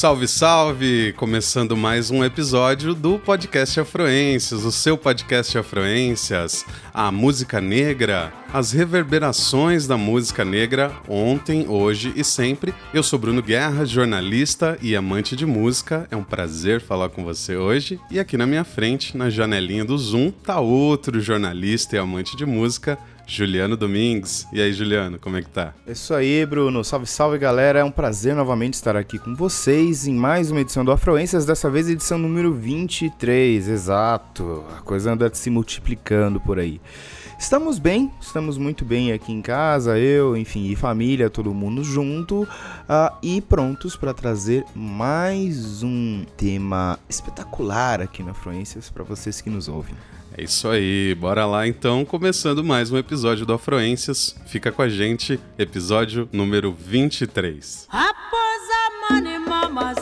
[0.00, 1.12] Salve, salve!
[1.12, 8.72] Começando mais um episódio do podcast Afroências, o seu podcast Afroências, a música negra, as
[8.72, 12.72] reverberações da música negra ontem, hoje e sempre.
[12.94, 16.08] Eu sou Bruno Guerra, jornalista e amante de música.
[16.10, 18.00] É um prazer falar com você hoje.
[18.10, 22.46] E aqui na minha frente, na janelinha do Zoom, tá outro jornalista e amante de
[22.46, 24.46] música, Juliano Domingues.
[24.52, 25.72] E aí, Juliano, como é que tá?
[25.86, 26.84] É isso aí, Bruno.
[26.84, 27.80] Salve, salve, galera.
[27.80, 31.70] É um prazer novamente estar aqui com vocês em mais uma edição do Afroências, dessa
[31.70, 34.64] vez edição número 23, exato.
[34.76, 36.80] A coisa anda se multiplicando por aí.
[37.40, 42.42] Estamos bem, estamos muito bem aqui em casa, eu, enfim, e família, todo mundo junto,
[42.42, 49.48] uh, e prontos para trazer mais um tema espetacular aqui na Afroências para vocês que
[49.48, 49.94] nos ouvem.
[50.40, 54.34] É isso aí, bora lá então, começando mais um episódio do Afroências.
[54.46, 57.86] Fica com a gente, episódio número 23.
[57.90, 59.94] Após a money, mama,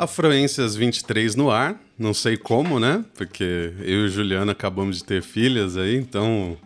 [0.00, 3.04] Afroências 23 no ar, não sei como, né?
[3.14, 6.56] Porque eu e o Juliano acabamos de ter filhas aí, então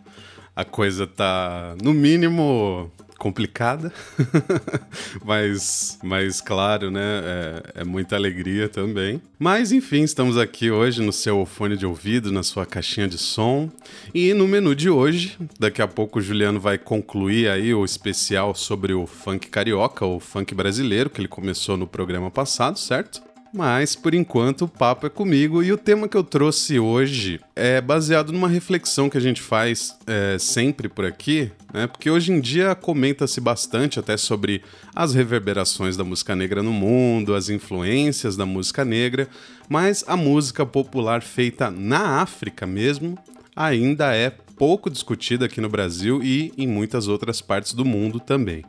[0.55, 3.91] a coisa tá, no mínimo, complicada,
[5.23, 7.01] mas, mas claro, né?
[7.01, 9.21] É, é, muita alegria também.
[9.39, 13.69] Mas enfim, estamos aqui hoje no seu fone de ouvido, na sua caixinha de som.
[14.13, 18.53] E no menu de hoje, daqui a pouco o Juliano vai concluir aí o especial
[18.53, 23.21] sobre o funk carioca, o funk brasileiro, que ele começou no programa passado, certo?
[23.55, 27.79] Mas por enquanto o papo é comigo e o tema que eu trouxe hoje é
[27.79, 31.87] baseado numa reflexão que a gente faz é, sempre por aqui, né?
[31.87, 34.61] Porque hoje em dia comenta-se bastante até sobre
[34.93, 39.25] as reverberações da música negra no mundo, as influências da música negra,
[39.69, 43.17] mas a música popular feita na África mesmo
[43.55, 48.65] ainda é pouco discutida aqui no Brasil e em muitas outras partes do mundo também.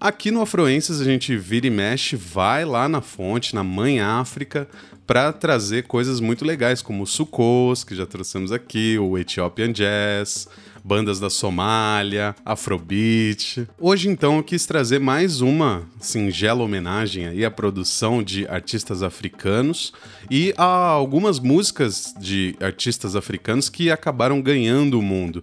[0.00, 4.68] Aqui no Afroências a gente vira e mexe, vai lá na fonte, na Mãe África,
[5.06, 10.48] para trazer coisas muito legais, como o Sukos, que já trouxemos aqui, o Ethiopian Jazz,
[10.84, 13.66] bandas da Somália, Afrobeat.
[13.80, 19.94] Hoje então eu quis trazer mais uma singela homenagem aí à produção de artistas africanos
[20.30, 25.42] e a algumas músicas de artistas africanos que acabaram ganhando o mundo.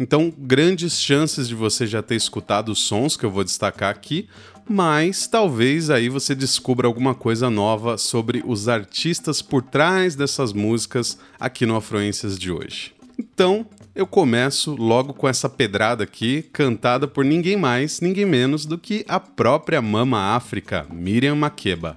[0.00, 4.26] Então, grandes chances de você já ter escutado os sons que eu vou destacar aqui,
[4.66, 11.18] mas talvez aí você descubra alguma coisa nova sobre os artistas por trás dessas músicas
[11.38, 12.94] aqui no Afluências de hoje.
[13.18, 13.66] Então,
[13.98, 19.04] eu começo logo com essa pedrada aqui, cantada por ninguém mais, ninguém menos do que
[19.08, 21.96] a própria Mama África, Miriam Makeba.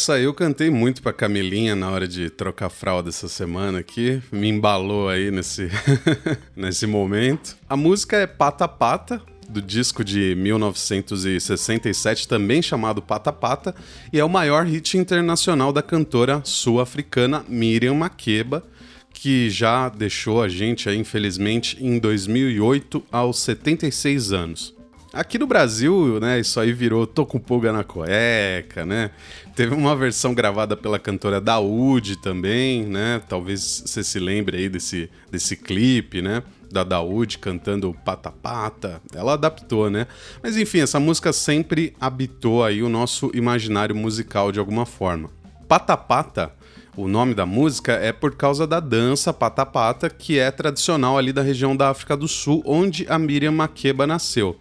[0.00, 4.22] Essa eu cantei muito pra Camilinha na hora de trocar fralda essa semana aqui.
[4.32, 5.68] Me embalou aí nesse,
[6.56, 7.54] nesse momento.
[7.68, 13.74] A música é Pata Pata, do disco de 1967, também chamado Pata Pata,
[14.10, 18.64] e é o maior hit internacional da cantora sul-africana Miriam Makeba,
[19.12, 24.79] que já deixou a gente, aí, infelizmente, em 2008, aos 76 anos.
[25.12, 29.10] Aqui no Brasil, né, isso aí virou Tô com pulga na cueca, né?
[29.56, 33.20] Teve uma versão gravada pela cantora Daúde também, né?
[33.28, 36.44] Talvez você se lembre aí desse, desse clipe, né?
[36.70, 39.02] Da Daúde cantando Pata Pata.
[39.12, 40.06] Ela adaptou, né?
[40.40, 45.28] Mas enfim, essa música sempre habitou aí o nosso imaginário musical de alguma forma.
[45.66, 46.52] Pata Pata
[46.96, 51.40] o nome da música é por causa da dança pata-pata, que é tradicional ali da
[51.40, 54.58] região da África do Sul, onde a Miriam Makeba nasceu.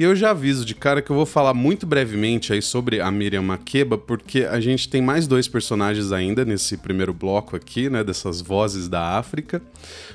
[0.00, 3.10] E eu já aviso de cara que eu vou falar muito brevemente aí sobre a
[3.10, 8.02] Miriam Makeba, porque a gente tem mais dois personagens ainda nesse primeiro bloco aqui, né,
[8.02, 9.60] dessas vozes da África,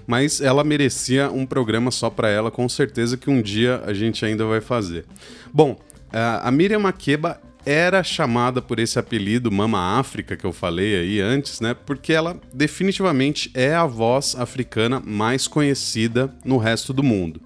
[0.08, 4.26] mas ela merecia um programa só para ela, com certeza que um dia a gente
[4.26, 5.06] ainda vai fazer.
[5.54, 5.80] Bom,
[6.12, 11.62] a Miriam Makeba era chamada por esse apelido Mama África que eu falei aí antes,
[11.62, 11.76] né?
[11.76, 17.45] Porque ela definitivamente é a voz africana mais conhecida no resto do mundo.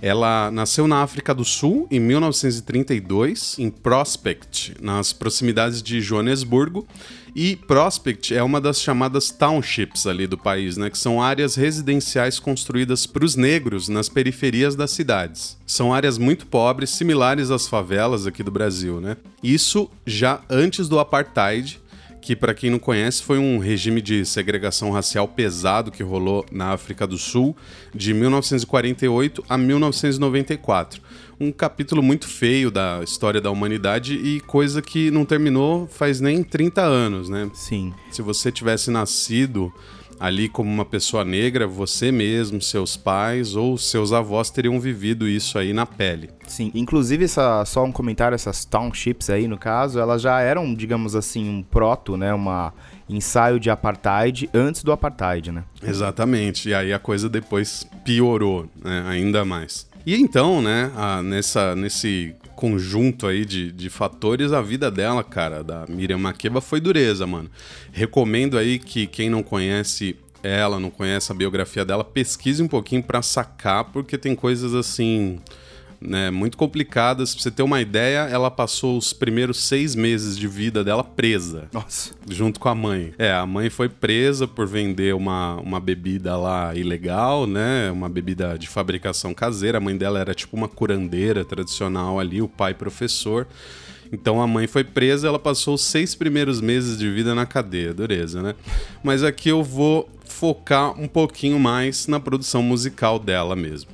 [0.00, 6.86] Ela nasceu na África do Sul em 1932, em Prospect, nas proximidades de Joanesburgo.
[7.34, 12.38] E Prospect é uma das chamadas townships ali do país, né, que são áreas residenciais
[12.38, 15.56] construídas para os negros nas periferias das cidades.
[15.66, 19.16] São áreas muito pobres, similares às favelas aqui do Brasil, né?
[19.42, 21.80] Isso já antes do apartheid,
[22.28, 26.74] que para quem não conhece foi um regime de segregação racial pesado que rolou na
[26.74, 27.56] África do Sul
[27.94, 31.00] de 1948 a 1994.
[31.40, 36.42] Um capítulo muito feio da história da humanidade e coisa que não terminou faz nem
[36.42, 37.50] 30 anos, né?
[37.54, 37.94] Sim.
[38.10, 39.72] Se você tivesse nascido
[40.20, 45.58] ali como uma pessoa negra, você mesmo, seus pais ou seus avós teriam vivido isso
[45.58, 46.30] aí na pele.
[46.46, 51.14] Sim, inclusive essa, só um comentário, essas townships aí no caso, elas já eram, digamos
[51.14, 52.72] assim, um proto, né, uma
[53.08, 55.64] ensaio de apartheid antes do apartheid, né?
[55.82, 59.88] Exatamente, e aí a coisa depois piorou, né, ainda mais.
[60.04, 65.62] E então, né, a, nessa, nesse conjunto aí de, de fatores, a vida dela, cara,
[65.62, 67.48] da Miriam Makeba foi dureza, mano.
[67.92, 73.00] Recomendo aí que quem não conhece ela, não conhece a biografia dela, pesquise um pouquinho
[73.00, 75.38] para sacar, porque tem coisas assim
[76.00, 77.34] né, muito complicadas.
[77.34, 81.68] Pra você ter uma ideia, ela passou os primeiros seis meses de vida dela presa.
[81.72, 82.12] Nossa.
[82.28, 83.12] Junto com a mãe.
[83.18, 87.90] É, a mãe foi presa por vender uma, uma bebida lá ilegal, né?
[87.90, 89.78] Uma bebida de fabricação caseira.
[89.78, 93.46] A mãe dela era tipo uma curandeira tradicional ali, o pai professor.
[94.12, 97.92] Então a mãe foi presa, ela passou os seis primeiros meses de vida na cadeia,
[97.92, 98.54] dureza, né?
[99.02, 103.90] Mas aqui eu vou focar um pouquinho mais na produção musical dela mesmo.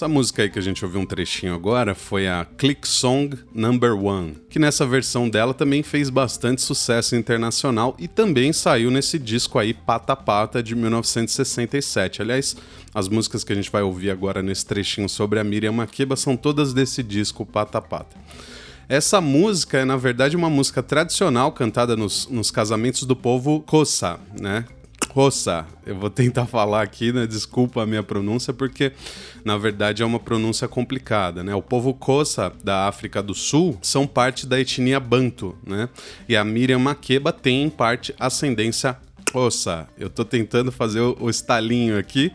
[0.00, 3.94] Essa música aí que a gente ouviu um trechinho agora foi a Click Song Number
[3.94, 9.58] One, que nessa versão dela também fez bastante sucesso internacional e também saiu nesse disco
[9.58, 12.22] aí Pata Pata de 1967.
[12.22, 12.56] Aliás,
[12.94, 16.34] as músicas que a gente vai ouvir agora nesse trechinho sobre a Miriam Makeba são
[16.34, 18.16] todas desse disco Pata Pata.
[18.88, 24.18] Essa música é, na verdade, uma música tradicional cantada nos, nos casamentos do povo Kosa,
[24.40, 24.64] né?
[25.12, 25.66] Kosa.
[25.84, 27.26] Eu vou tentar falar aqui, né?
[27.26, 28.92] Desculpa a minha pronúncia, porque
[29.44, 31.54] na verdade é uma pronúncia complicada, né?
[31.54, 35.88] O povo Kosa da África do Sul são parte da etnia Bantu, né?
[36.28, 38.96] E a Miriam Makeba tem em parte ascendência
[39.32, 39.86] Kosa.
[39.98, 42.32] Eu tô tentando fazer o, estalinho aqui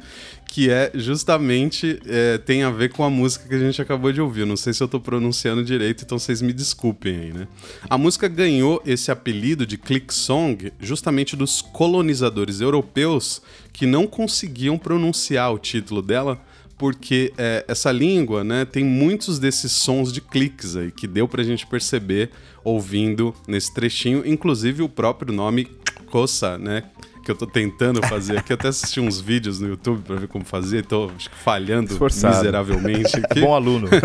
[0.48, 4.22] que é justamente é, tem a ver com a música que a gente acabou de
[4.22, 4.46] ouvir.
[4.46, 7.48] Não sei se eu estou pronunciando direito, então vocês me desculpem aí, né?
[7.90, 13.42] A música ganhou esse apelido de click song justamente dos colonizadores europeus
[13.74, 16.40] que não conseguiam pronunciar o título dela
[16.78, 21.42] porque é, essa língua né, tem muitos desses sons de cliques aí que deu para
[21.42, 22.30] a gente perceber
[22.64, 25.68] ouvindo nesse trechinho, inclusive o próprio nome
[26.16, 26.82] Kosa, né?
[27.26, 28.54] que eu tô tentando fazer aqui.
[28.54, 31.12] Eu até assisti uns vídeos no YouTube para ver como fazer, tô
[31.44, 32.38] falhando Esforçado.
[32.38, 33.42] miseravelmente aqui.
[33.42, 33.90] Bom aluno.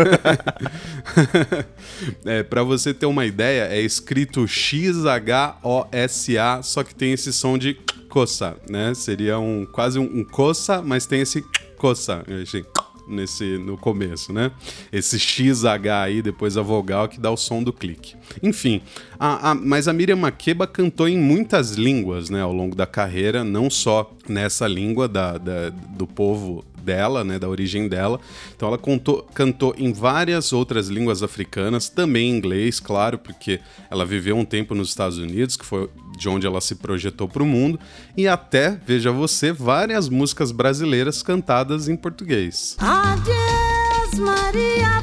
[2.25, 7.75] é, para você ter uma ideia, é escrito X-H-O-S-A, só que tem esse som de
[8.09, 8.93] coça, né?
[8.93, 11.41] Seria um quase um, um coça, mas tem esse
[11.77, 12.25] coça.
[12.41, 12.65] Assim,
[13.11, 14.51] nesse no começo, né?
[14.91, 15.65] Esse XH
[16.03, 18.15] aí, depois a vogal que dá o som do clique.
[18.41, 18.81] Enfim,
[19.19, 23.43] a, a, mas a Miriam Makeba cantou em muitas línguas, né, ao longo da carreira,
[23.43, 28.19] não só nessa língua da, da do povo dela, né, da origem dela.
[28.55, 33.59] Então ela contou, cantou em várias outras línguas africanas, também em inglês, claro, porque
[33.89, 37.43] ela viveu um tempo nos Estados Unidos, que foi de onde ela se projetou para
[37.43, 37.79] o mundo,
[38.15, 42.75] e até, veja você, várias músicas brasileiras cantadas em português.
[42.79, 45.01] Adeus, Maria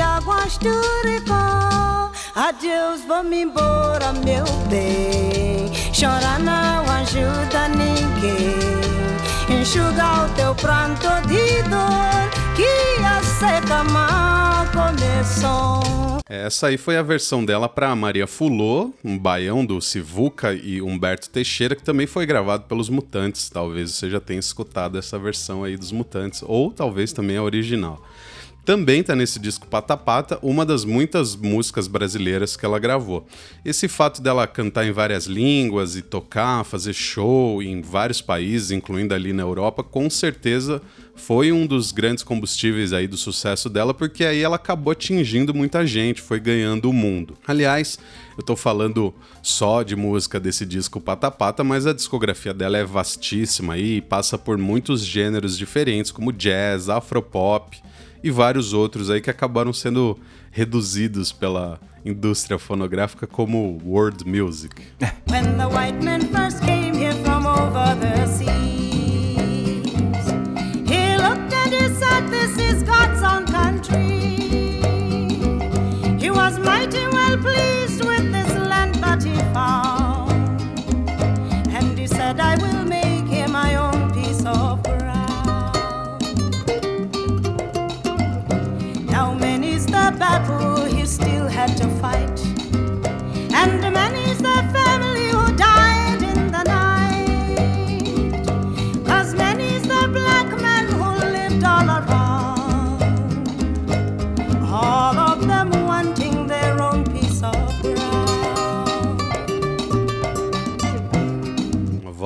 [0.00, 0.58] Jaguas
[2.34, 5.70] Adeus, vou-me embora, meu bem.
[5.92, 9.09] Chorar não ajuda ninguém
[9.60, 16.18] o teu pranto de dor que a seca mal começou.
[16.26, 21.28] Essa aí foi a versão dela para Maria Fulô, um baião do Sivuca e Humberto
[21.28, 23.50] Teixeira, que também foi gravado pelos Mutantes.
[23.50, 28.02] Talvez você já tenha escutado essa versão aí dos Mutantes, ou talvez também a original.
[28.64, 33.26] Também está nesse disco Pata Pata, uma das muitas músicas brasileiras que ela gravou.
[33.64, 39.14] Esse fato dela cantar em várias línguas e tocar, fazer show em vários países, incluindo
[39.14, 40.80] ali na Europa, com certeza
[41.20, 45.86] foi um dos grandes combustíveis aí do sucesso dela, porque aí ela acabou atingindo muita
[45.86, 47.36] gente, foi ganhando o mundo.
[47.46, 47.98] Aliás,
[48.38, 52.84] eu tô falando só de música desse disco Pata Pata, mas a discografia dela é
[52.84, 57.78] vastíssima e passa por muitos gêneros diferentes, como jazz, afropop,
[58.22, 60.18] e vários outros aí que acabaram sendo
[60.50, 64.82] reduzidos pela indústria fonográfica como world music.
[76.58, 79.99] Mighty well pleased with this land that he found,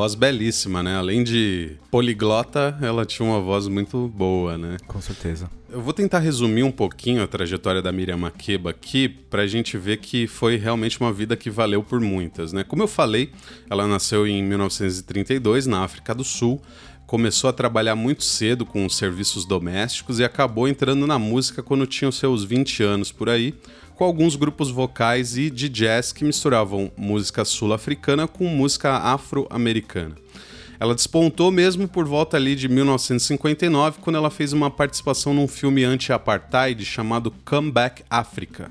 [0.05, 0.97] voz belíssima, né?
[0.97, 4.77] Além de poliglota, ela tinha uma voz muito boa, né?
[4.87, 5.49] Com certeza.
[5.71, 9.79] Eu vou tentar resumir um pouquinho a trajetória da Miriam Makeba aqui, para a gente
[9.79, 12.53] ver que foi realmente uma vida que valeu por muitas.
[12.53, 12.63] Né?
[12.63, 13.31] Como eu falei,
[13.71, 16.61] ela nasceu em 1932 na África do Sul,
[17.07, 21.87] começou a trabalhar muito cedo com os serviços domésticos e acabou entrando na música quando
[21.87, 23.55] tinha os seus 20 anos por aí,
[23.95, 30.17] com alguns grupos vocais e de jazz que misturavam música sul-africana com música afro-americana.
[30.81, 35.85] Ela despontou mesmo por volta ali de 1959, quando ela fez uma participação num filme
[35.85, 38.71] anti-apartheid chamado Comeback Africa.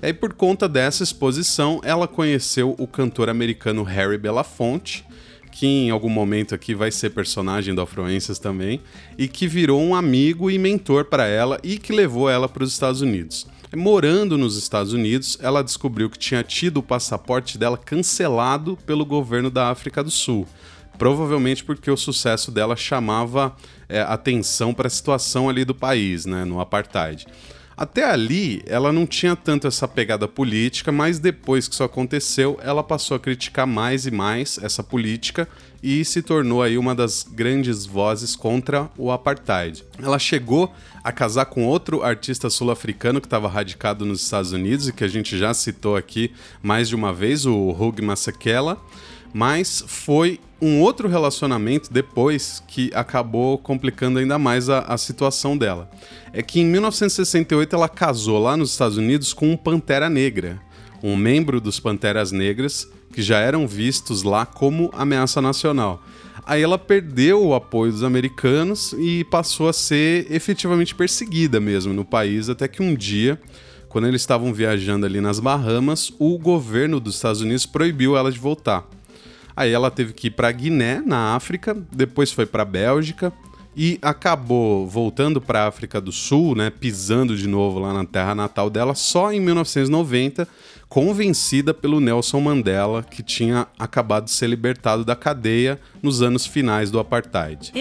[0.00, 5.04] E por conta dessa exposição, ela conheceu o cantor americano Harry Belafonte,
[5.50, 8.80] que em algum momento aqui vai ser personagem do Afluências também,
[9.18, 12.72] e que virou um amigo e mentor para ela e que levou ela para os
[12.72, 13.46] Estados Unidos.
[13.72, 19.50] Morando nos Estados Unidos, ela descobriu que tinha tido o passaporte dela cancelado pelo governo
[19.50, 20.46] da África do Sul.
[20.96, 23.54] Provavelmente porque o sucesso dela chamava
[23.88, 27.26] é, atenção para a situação ali do país, né, no apartheid.
[27.76, 32.82] Até ali, ela não tinha tanto essa pegada política, mas depois que isso aconteceu, ela
[32.82, 35.48] passou a criticar mais e mais essa política
[35.82, 39.84] e se tornou aí uma das grandes vozes contra o apartheid.
[40.02, 44.92] Ela chegou a casar com outro artista sul-africano que estava radicado nos Estados Unidos e
[44.92, 48.80] que a gente já citou aqui mais de uma vez, o Hugh Masekela,
[49.34, 55.90] mas foi um outro relacionamento depois que acabou complicando ainda mais a, a, situação dela.
[56.32, 60.60] É que em 1968 ela casou lá nos Estados Unidos com um Pantera Negra,
[61.02, 66.00] um membro dos Panteras Negras que já eram vistos lá como ameaça nacional.
[66.46, 72.04] Aí ela perdeu o apoio dos americanos e passou a ser efetivamente perseguida mesmo no
[72.04, 73.40] país, até que um dia,
[73.88, 78.38] quando eles estavam viajando ali nas Bahamas, o governo dos Estados Unidos proibiu ela de
[78.38, 78.88] voltar.
[79.56, 83.32] Aí ela teve que ir para Guiné, na África, depois foi para Bélgica
[83.76, 88.70] e acabou voltando para África do Sul, né, pisando de novo lá na terra natal
[88.70, 90.46] dela só em 1990,
[90.88, 96.90] convencida pelo Nelson Mandela, que tinha acabado de ser libertado da cadeia nos anos finais
[96.90, 97.72] do apartheid.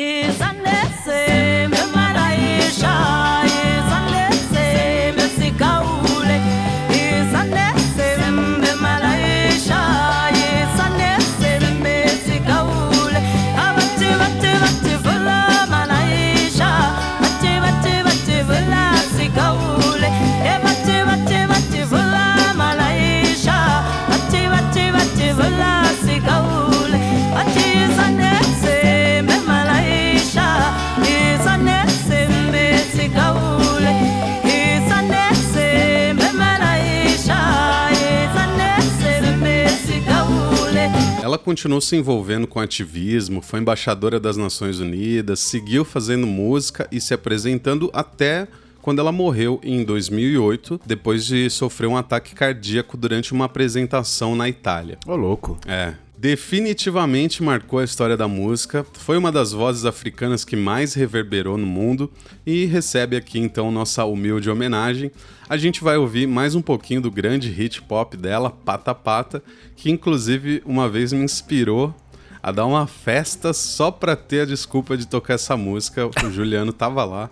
[41.54, 47.14] Continuou se envolvendo com ativismo, foi embaixadora das Nações Unidas, seguiu fazendo música e se
[47.14, 48.48] apresentando até
[48.82, 54.50] quando ela morreu em 2008, depois de sofrer um ataque cardíaco durante uma apresentação na
[54.50, 54.98] Itália.
[55.06, 55.60] Ô, louco.
[55.68, 55.94] É,
[56.24, 61.68] definitivamente marcou a história da música, foi uma das vozes africanas que mais reverberou no
[61.68, 62.10] mundo
[62.46, 65.12] e recebe aqui então nossa humilde homenagem.
[65.50, 69.44] A gente vai ouvir mais um pouquinho do grande hit pop dela, Pata Pata,
[69.76, 71.94] que inclusive uma vez me inspirou
[72.42, 76.08] a dar uma festa só pra ter a desculpa de tocar essa música.
[76.08, 77.30] O Juliano tava lá.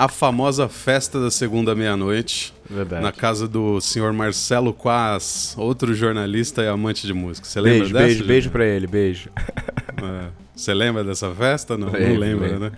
[0.00, 2.54] A famosa festa da segunda meia-noite.
[2.70, 3.02] Verdade.
[3.02, 7.46] Na casa do senhor Marcelo Quaz, outro jornalista e amante de música.
[7.46, 8.06] Você lembra Beijo, dessa?
[8.06, 9.28] beijo, beijo pra ele, beijo.
[10.02, 10.28] É.
[10.56, 11.76] Você lembra dessa festa?
[11.76, 12.60] Não, não Lembro, lembra, lembro.
[12.60, 12.72] né?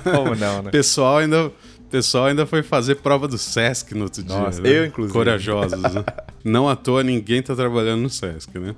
[0.10, 0.70] Como não, né?
[0.72, 1.52] Pessoal ainda,
[1.88, 4.70] pessoal ainda foi fazer prova do Sesc no outro Nossa, dia.
[4.70, 4.78] né?
[4.78, 5.12] eu, inclusive.
[5.12, 6.04] Corajosos, né?
[6.44, 8.74] Não à toa ninguém tá trabalhando no Sesc, né?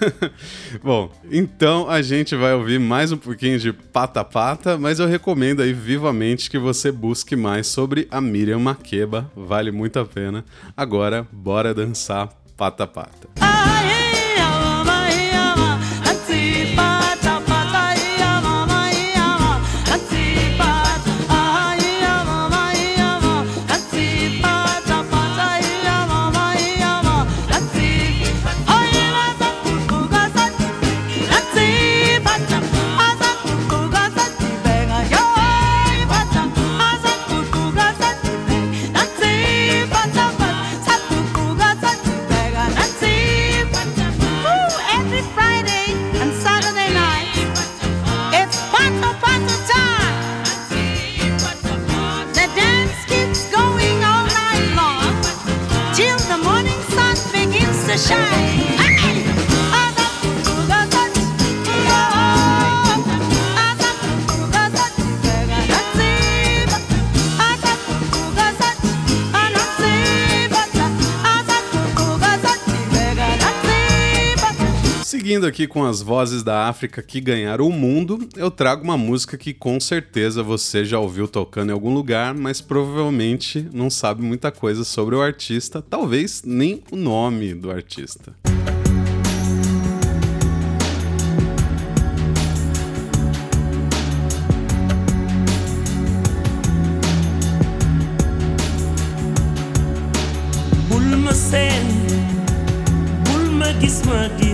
[0.82, 5.62] Bom, então a gente vai ouvir mais um pouquinho de Pata Pata, mas eu recomendo
[5.62, 10.44] aí vivamente que você busque mais sobre a Miriam Makeba, vale muito a pena.
[10.76, 13.28] Agora, bora dançar Pata Pata.
[13.36, 14.03] Every
[75.44, 79.36] Seguindo aqui com as vozes da África que ganharam o mundo, eu trago uma música
[79.36, 84.50] que com certeza você já ouviu tocando em algum lugar, mas provavelmente não sabe muita
[84.50, 88.34] coisa sobre o artista, talvez nem o nome do artista.
[100.88, 101.84] bul ma seen
[103.24, 104.53] bul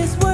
[0.00, 0.29] this world,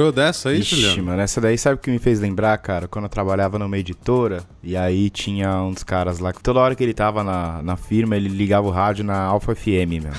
[0.00, 1.02] lembrou dessa aí, Ixi, Juliano?
[1.04, 2.88] mano, essa daí sabe o que me fez lembrar, cara?
[2.88, 6.82] Quando eu trabalhava numa editora, e aí tinha uns caras lá que toda hora que
[6.82, 10.12] ele tava na, na firma, ele ligava o rádio na Alpha FM, meu.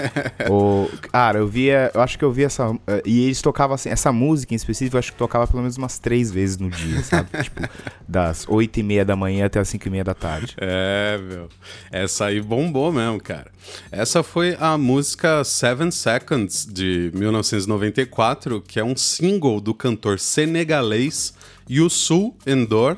[0.50, 2.74] o, cara, eu via, eu acho que eu via essa.
[2.86, 5.76] eh, E eles tocavam assim, essa música em específico, eu acho que tocava pelo menos
[5.76, 7.28] umas três vezes no dia, sabe?
[7.42, 7.60] tipo,
[8.08, 10.54] das oito e meia da manhã até as cinco e meia da tarde.
[10.58, 11.48] É, meu.
[11.92, 13.50] Essa aí bombou mesmo, cara.
[13.92, 19.25] Essa foi a música Seven Seconds de 1994, que é um single
[19.60, 21.34] do cantor senegalês
[21.68, 22.96] Youssou Endor,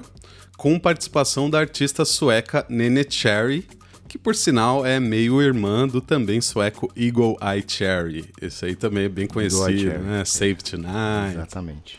[0.59, 3.67] com participação da artista sueca Nene Cherry,
[4.07, 8.27] que por sinal é meio irmã do também sueco Eagle Eye Cherry.
[8.43, 10.23] Esse aí também é bem conhecido, né?
[10.27, 11.33] Save Tonight.
[11.33, 11.99] Exatamente.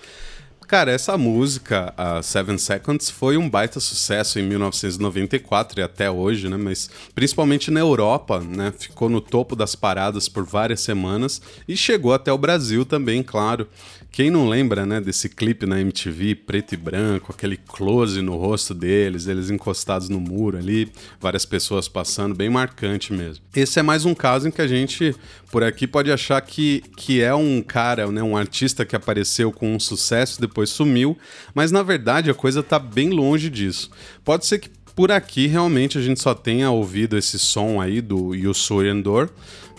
[0.70, 6.48] Cara, essa música, a Seven Seconds, foi um baita sucesso em 1994 e até hoje,
[6.48, 6.58] né?
[6.58, 8.72] Mas principalmente na Europa, né?
[8.78, 13.68] Ficou no topo das paradas por várias semanas e chegou até o Brasil também, claro.
[14.12, 18.74] Quem não lembra, né, desse clipe na MTV, preto e branco, aquele close no rosto
[18.74, 20.92] deles, eles encostados no muro ali,
[21.22, 23.44] várias pessoas passando, bem marcante mesmo.
[23.56, 25.16] Esse é mais um caso em que a gente,
[25.52, 29.76] por aqui, pode achar que, que é um cara, né, um artista que apareceu com
[29.76, 31.18] um sucesso, depois sumiu,
[31.54, 33.90] mas na verdade a coisa tá bem longe disso.
[34.26, 34.70] Pode ser que
[35.00, 39.30] por aqui realmente a gente só tenha ouvido esse som aí do Youssou Endor,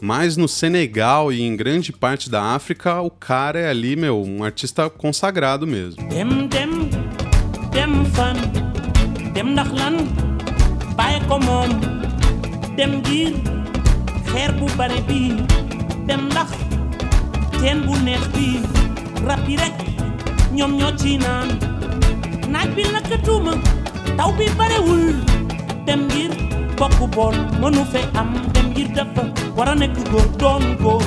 [0.01, 4.43] mas no Senegal e em grande parte da África o cara é ali, meu, um
[4.43, 6.03] artista consagrado mesmo.
[6.09, 6.91] dem dem
[7.73, 8.37] dem fan
[9.35, 9.97] dem ndax lan
[10.97, 11.71] bàyyi ko moom.
[12.77, 13.33] Dem ngir
[14.33, 15.21] xeer bu bare bi
[16.07, 16.51] dem ndax
[17.61, 18.61] teen bu neex bi
[19.27, 19.77] rab yi rek
[20.53, 21.49] ñoom ñoo ci naan.
[22.49, 23.53] Naaj bi lakkatuma
[24.17, 25.15] taw bi barewul.
[25.87, 26.31] Dem ngir
[26.81, 27.83] bokk bool mënu
[28.17, 29.25] am dem ngir dafa
[29.57, 31.05] war a nekk góor doon góor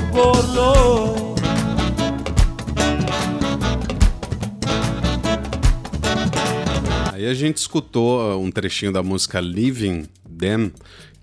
[7.12, 10.05] Aí a gente escutou uh, um trechinho da música Living
[10.38, 10.71] Them,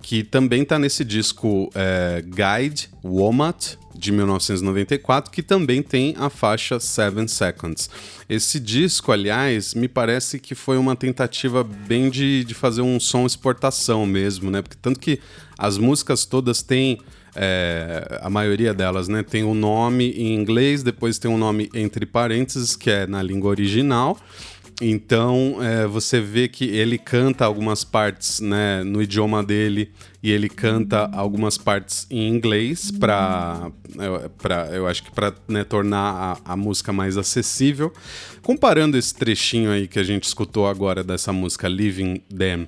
[0.02, 6.80] que também tá nesse disco é, Guide Womat, de 1994, que também tem a faixa
[6.80, 7.90] Seven Seconds.
[8.28, 13.26] Esse disco, aliás, me parece que foi uma tentativa bem de, de fazer um som
[13.26, 14.62] exportação mesmo, né?
[14.62, 15.20] Porque tanto que
[15.58, 16.98] as músicas todas têm.
[17.36, 19.22] é, a maioria delas, né?
[19.22, 23.50] Tem o nome em inglês, depois tem um nome entre parênteses, que é na língua
[23.50, 24.18] original.
[24.80, 30.48] Então é, você vê que ele canta algumas partes né, no idioma dele e ele
[30.48, 33.70] canta algumas partes em inglês para
[34.72, 35.32] eu acho que para
[35.68, 37.92] tornar a, a música mais acessível.
[38.42, 42.66] Comparando esse trechinho aí que a gente escutou agora dessa música Living Them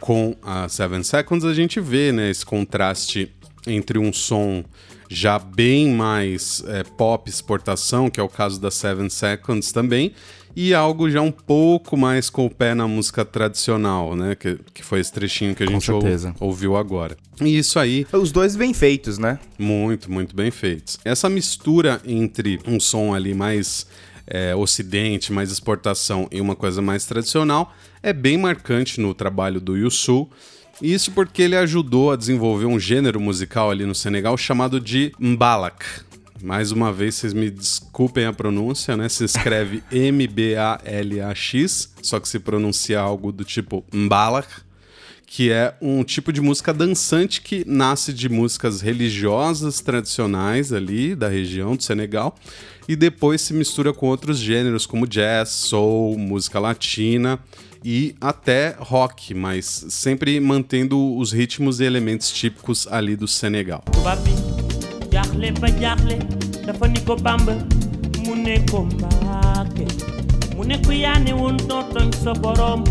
[0.00, 3.32] com a Seven Seconds, a gente vê né, esse contraste
[3.66, 4.62] entre um som
[5.08, 10.12] já bem mais é, pop exportação, que é o caso da Seven Seconds também,
[10.56, 14.34] e algo já um pouco mais com o pé na música tradicional, né?
[14.34, 16.02] Que, que foi esse trechinho que a gente ou-
[16.40, 17.16] ouviu agora.
[17.40, 19.38] E isso aí, Os dois bem feitos, né?
[19.58, 20.98] muito, muito bem feitos.
[21.04, 23.86] Essa mistura entre um som ali mais
[24.26, 29.76] é, ocidente, mais exportação e uma coisa mais tradicional é bem marcante no trabalho do
[29.76, 30.28] Yusu.
[30.82, 35.84] Isso porque ele ajudou a desenvolver um gênero musical ali no Senegal chamado de Mbalak.
[36.42, 39.08] Mais uma vez, vocês me desculpem a pronúncia, né?
[39.08, 44.48] Se escreve M-B-A-L-A-X, só que se pronuncia algo do tipo Mbalak
[45.26, 51.28] que é um tipo de música dançante que nasce de músicas religiosas tradicionais ali da
[51.28, 52.36] região do Senegal
[52.88, 57.40] e depois se mistura com outros gêneros como jazz, soul, música latina
[57.82, 63.82] e até rock, mas sempre mantendo os ritmos e elementos típicos ali do Senegal.
[63.90, 64.53] tubaab bi
[65.14, 66.16] jaaxle ba jaaxle
[66.66, 67.54] dafa ni ko bamba
[68.24, 69.86] mu ne ko mbaake
[70.56, 72.82] mu ne ko yaa ne woon doo tooñ sa boroom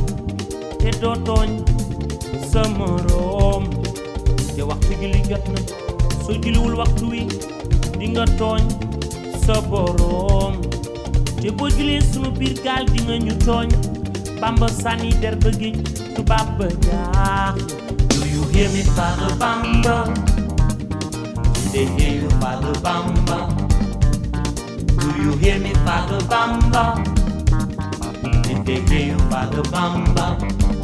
[0.82, 1.50] te doo tooñ
[2.52, 3.64] sa moroom
[4.56, 5.60] te waxtu julli jot na
[6.26, 7.22] soo julliwul waxtu wi
[8.00, 8.64] di nga tooñ
[9.46, 10.54] sa boroom
[11.42, 13.68] te boo jullee sunu biir gaal di nga ñu tooñ
[14.42, 15.78] bamba sànni der ba géej
[16.16, 17.82] tubaab ba jaaxle
[18.14, 19.96] Do you hear me, Father Bamba?
[21.74, 23.50] They hear you, Father Bamba.
[25.00, 27.04] Do you hear me, Father Bamba?
[28.44, 30.83] Did they hear you, Father Bamba?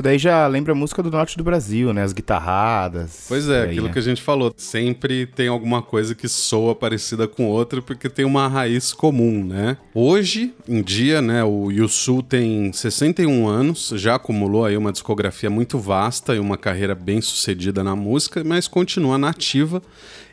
[0.00, 2.02] Isso daí já lembra a música do norte do Brasil, né?
[2.02, 3.26] As guitarradas.
[3.28, 3.92] Pois é, aquilo né?
[3.92, 4.50] que a gente falou.
[4.56, 9.76] Sempre tem alguma coisa que soa parecida com outra, porque tem uma raiz comum, né?
[9.94, 15.78] Hoje em dia, né, o Yusu tem 61 anos, já acumulou aí uma discografia muito
[15.78, 19.82] vasta e uma carreira bem sucedida na música, mas continua nativa.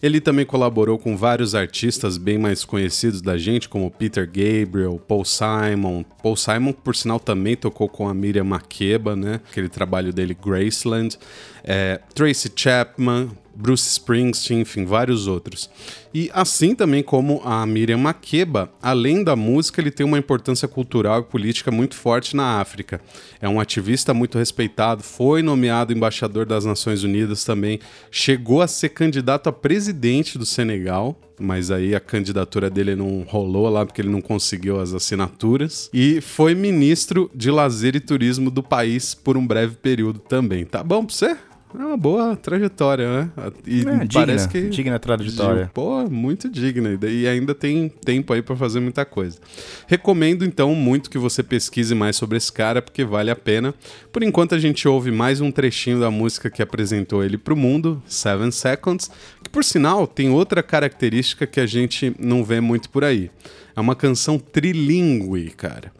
[0.01, 5.25] Ele também colaborou com vários artistas bem mais conhecidos da gente, como Peter Gabriel, Paul
[5.25, 6.03] Simon.
[6.21, 9.41] Paul Simon, por sinal, também tocou com a Miriam Makeba, né?
[9.49, 11.17] Aquele trabalho dele, Graceland.
[11.63, 15.67] É, Tracy Chapman, Bruce Springsteen, enfim, vários outros.
[16.13, 21.21] E assim também como a Miriam Makeba, além da música, ele tem uma importância cultural
[21.21, 23.01] e política muito forte na África.
[23.41, 27.79] É um ativista muito respeitado, foi nomeado embaixador das Nações Unidas também,
[28.11, 33.69] chegou a ser candidato a presidente do Senegal, mas aí a candidatura dele não rolou
[33.69, 35.89] lá porque ele não conseguiu as assinaturas.
[35.93, 40.65] E foi ministro de lazer e turismo do país por um breve período também.
[40.65, 41.37] Tá bom pra você?
[41.73, 43.31] É uma boa trajetória, né?
[43.65, 44.69] E É, digna, parece que.
[44.69, 45.69] digna trajetória.
[45.73, 46.97] Pô, muito digna.
[47.07, 49.37] E ainda tem tempo aí pra fazer muita coisa.
[49.85, 53.75] Recomendo então muito que você pesquise mais sobre esse cara, porque vale a pena.
[54.11, 58.01] Por enquanto a gente ouve mais um trechinho da música que apresentou ele pro mundo,
[58.07, 59.11] Seven Seconds,
[59.43, 63.29] que por sinal tem outra característica que a gente não vê muito por aí.
[63.75, 65.91] É uma canção trilingue, cara.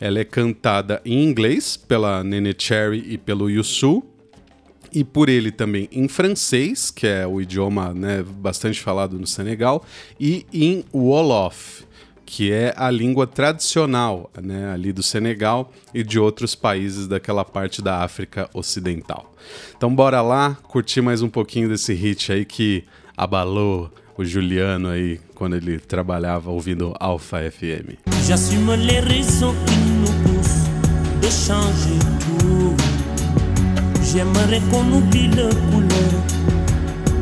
[0.00, 4.02] Ela é cantada em inglês pela Nene Cherry e pelo Yusu,
[4.94, 9.84] e por ele também em francês, que é o idioma né, bastante falado no Senegal,
[10.18, 11.84] e em Wolof,
[12.24, 17.82] que é a língua tradicional né, ali do Senegal e de outros países daquela parte
[17.82, 19.34] da África Ocidental.
[19.76, 22.84] Então bora lá curtir mais um pouquinho desse hit aí que
[23.16, 27.98] abalou o Juliano aí quando ele trabalhava ouvindo Alpha FM.
[28.26, 30.68] J'assume les raisons qui nous poussent
[31.20, 32.13] de changer.
[34.14, 36.14] J'aimerais qu'on oublie le couleur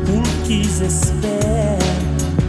[0.05, 1.79] pour qu'ils espèrent.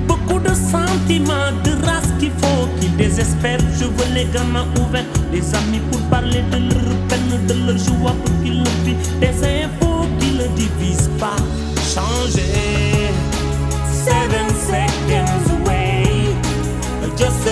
[0.07, 3.59] Beaucoup de sentiments, de race qu'il faut qu'ils désespèrent.
[3.81, 8.15] Je veux les gamins ouverts, des amis pour parler de leur peine, de leur joie
[8.23, 9.19] pour qu'ils le vivent.
[9.19, 11.37] Des infos qui ne divisent pas.
[11.95, 13.09] Changer.
[14.05, 16.05] Seven seconds away.
[17.17, 17.49] Just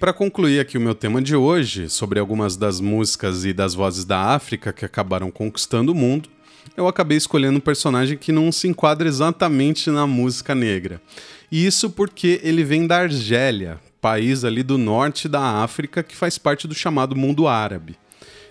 [0.00, 4.04] Para concluir aqui o meu tema de hoje, sobre algumas das músicas e das vozes
[4.04, 6.28] da África que acabaram conquistando o mundo,
[6.76, 11.02] eu acabei escolhendo um personagem que não se enquadra exatamente na música negra.
[11.50, 16.38] E isso porque ele vem da Argélia, país ali do norte da África que faz
[16.38, 17.96] parte do chamado mundo árabe.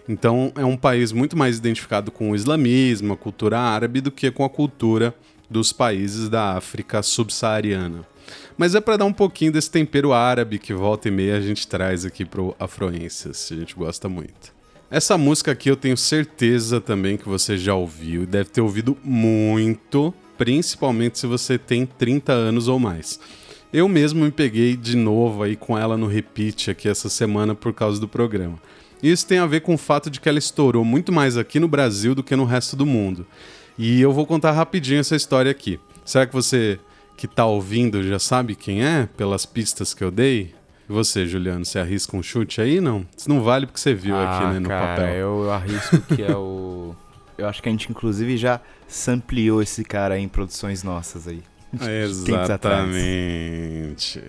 [0.07, 4.29] Então é um país muito mais identificado com o islamismo, a cultura árabe, do que
[4.31, 5.15] com a cultura
[5.49, 8.05] dos países da África subsaariana.
[8.57, 11.67] Mas é para dar um pouquinho desse tempero árabe que volta e meia a gente
[11.67, 14.55] traz aqui pro Afroências, a gente gosta muito.
[14.89, 18.97] Essa música aqui eu tenho certeza também que você já ouviu e deve ter ouvido
[19.03, 23.19] muito, principalmente se você tem 30 anos ou mais.
[23.71, 27.73] Eu mesmo me peguei de novo aí com ela no repeat aqui essa semana por
[27.73, 28.57] causa do programa.
[29.03, 31.67] Isso tem a ver com o fato de que ela estourou muito mais aqui no
[31.67, 33.27] Brasil do que no resto do mundo.
[33.77, 35.79] E eu vou contar rapidinho essa história aqui.
[36.05, 36.79] Será que você
[37.17, 40.53] que tá ouvindo já sabe quem é pelas pistas que eu dei?
[40.89, 42.79] E você, Juliano, você arrisca um chute aí?
[42.79, 43.05] Não?
[43.17, 45.15] Isso não vale porque você viu aqui Ah, né, no cara, papel.
[45.15, 46.95] Eu, eu arrisco que é o.
[47.37, 51.43] Eu acho que a gente, inclusive, já sampleou esse cara aí em produções nossas aí.
[52.03, 54.23] Exatamente.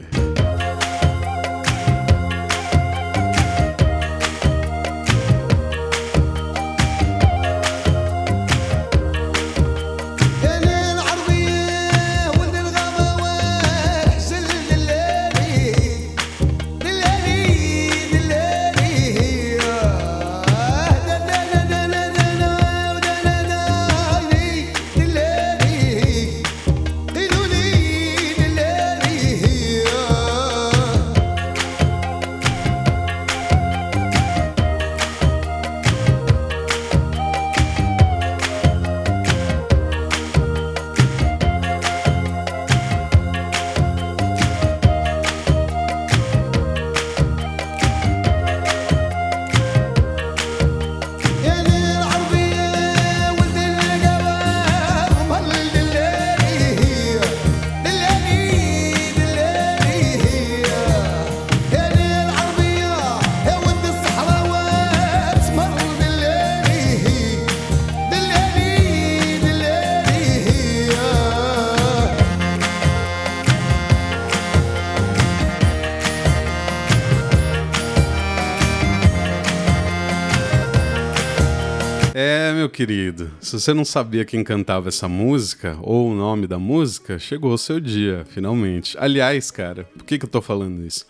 [82.78, 87.52] Querido, se você não sabia quem cantava essa música ou o nome da música, chegou
[87.52, 88.96] o seu dia, finalmente.
[89.00, 91.04] Aliás, cara, por que, que eu tô falando isso?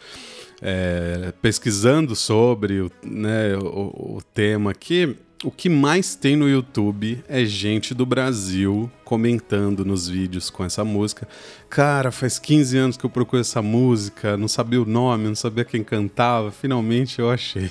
[0.62, 7.22] É, pesquisando sobre o, né, o, o tema aqui, o que mais tem no YouTube
[7.28, 11.28] é gente do Brasil comentando nos vídeos com essa música.
[11.70, 15.64] Cara, faz 15 anos que eu procuro essa música, não sabia o nome, não sabia
[15.64, 17.70] quem cantava, finalmente eu achei.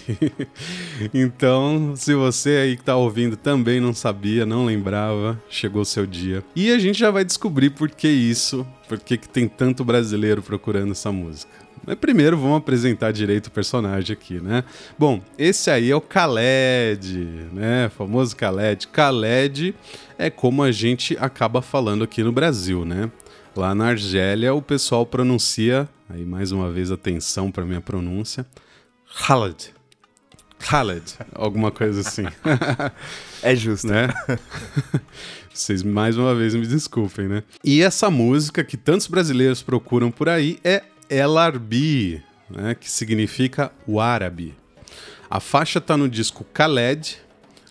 [1.13, 6.05] então, se você aí que tá ouvindo também não sabia, não lembrava, chegou o seu
[6.05, 6.43] dia.
[6.55, 10.41] E a gente já vai descobrir por que isso, por que, que tem tanto brasileiro
[10.41, 11.66] procurando essa música.
[11.87, 14.65] Mas primeiro vamos apresentar direito o personagem aqui, né?
[14.99, 17.17] Bom, esse aí é o Khaled,
[17.53, 17.89] né?
[17.97, 18.89] Famoso Khaled.
[18.89, 19.73] Khaled
[20.17, 23.09] é como a gente acaba falando aqui no Brasil, né?
[23.55, 28.45] Lá na Argélia o pessoal pronuncia, aí mais uma vez atenção para minha pronúncia,
[29.25, 29.73] Khaled.
[30.59, 32.23] Khaled, alguma coisa assim.
[33.41, 33.87] É justo.
[33.87, 34.09] né?
[35.53, 37.43] Vocês mais uma vez me desculpem, né?
[37.63, 42.75] E essa música que tantos brasileiros procuram por aí é El Arbi, né?
[42.75, 44.55] Que significa o árabe.
[45.29, 47.17] A faixa tá no disco Khaled,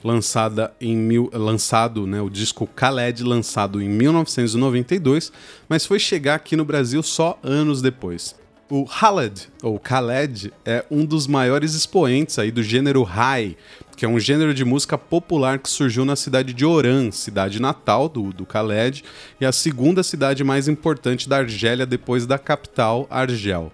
[0.05, 5.33] lançada em mil, lançado, né, o disco Khaled lançado em 1992,
[5.69, 8.37] mas foi chegar aqui no Brasil só anos depois.
[8.69, 13.57] O Khaled, ou Khaled, é um dos maiores expoentes aí do gênero high,
[13.97, 18.09] que é um gênero de música popular que surgiu na cidade de Oran, cidade natal
[18.09, 19.05] do, do Khaled,
[19.41, 23.71] e a segunda cidade mais importante da Argélia depois da capital, Argel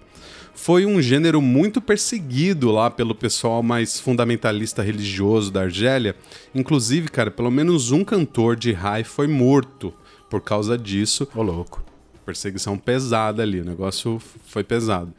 [0.54, 6.14] foi um gênero muito perseguido lá pelo pessoal mais fundamentalista religioso da Argélia.
[6.54, 9.92] Inclusive, cara, pelo menos um cantor de high foi morto
[10.28, 11.26] por causa disso.
[11.34, 11.91] Ô, louco.
[12.24, 15.12] Perseguição pesada ali, o negócio foi pesado.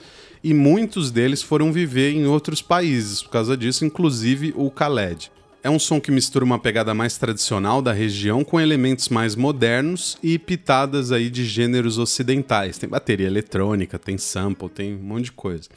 [0.44, 5.32] E muitos deles foram viver em outros países por causa disso, inclusive o Khaled.
[5.64, 10.18] É um som que mistura uma pegada mais tradicional da região com elementos mais modernos
[10.22, 12.78] e pitadas aí de gêneros ocidentais.
[12.78, 15.70] Tem bateria eletrônica, tem sample, tem um monte de coisa.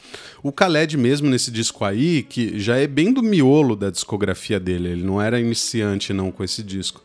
[0.43, 4.89] O Khaled mesmo nesse disco aí, que já é bem do miolo da discografia dele,
[4.89, 7.01] ele não era iniciante não com esse disco.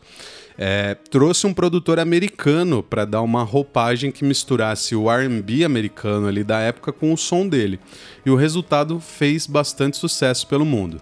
[0.56, 6.44] É, trouxe um produtor americano para dar uma roupagem que misturasse o R&B americano ali
[6.44, 7.80] da época com o som dele.
[8.24, 11.00] E o resultado fez bastante sucesso pelo mundo.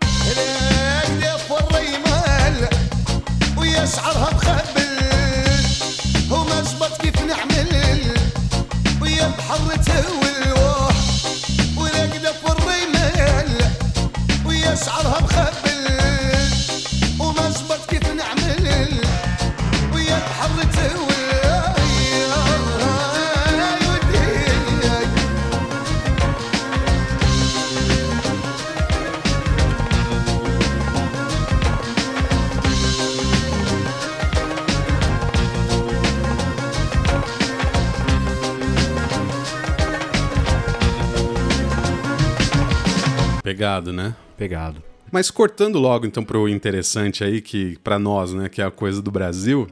[43.61, 44.17] Pegado, né?
[44.39, 44.83] Pegado.
[45.13, 49.03] Mas cortando logo então pro interessante aí que para nós, né, que é a coisa
[49.03, 49.67] do Brasil.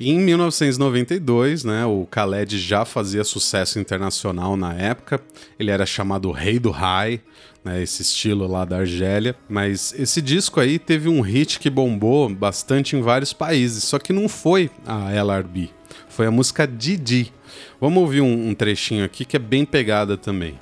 [0.00, 5.20] Em 1992, né, o Khaled já fazia sucesso internacional na época.
[5.58, 7.20] Ele era chamado Rei do High,
[7.62, 9.36] né, esse estilo lá da Argélia.
[9.46, 14.14] Mas esse disco aí teve um hit que bombou bastante em vários países, só que
[14.14, 15.68] não foi a LRB,
[16.08, 17.30] foi a música Didi.
[17.78, 20.56] Vamos ouvir um, um trechinho aqui que é bem pegada também.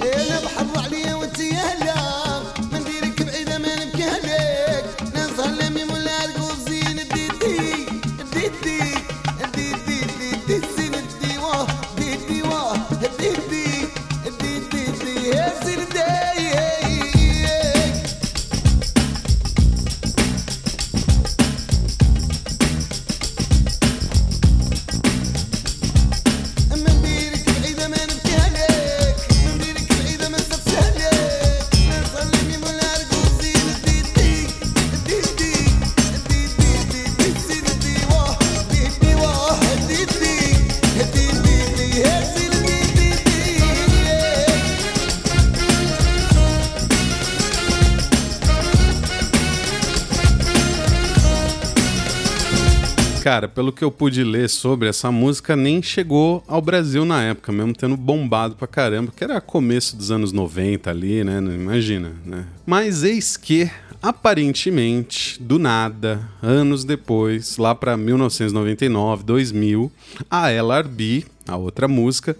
[53.31, 57.53] Cara, pelo que eu pude ler sobre essa música, nem chegou ao Brasil na época,
[57.53, 61.41] mesmo tendo bombado pra caramba, que era começo dos anos 90 ali, né?
[61.41, 62.45] Não Imagina, né?
[62.67, 63.71] Mas eis que,
[64.03, 69.93] aparentemente, do nada, anos depois, lá pra 1999, 2000,
[70.29, 72.37] a LRB, a outra música,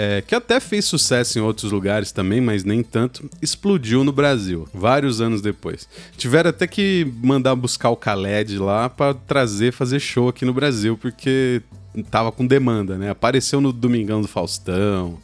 [0.00, 4.68] é, que até fez sucesso em outros lugares também, mas nem tanto, explodiu no Brasil,
[4.72, 5.88] vários anos depois.
[6.16, 10.96] Tiveram até que mandar buscar o Khaled lá pra trazer, fazer show aqui no Brasil,
[10.96, 11.60] porque
[12.12, 13.10] tava com demanda, né?
[13.10, 15.18] Apareceu no Domingão do Faustão,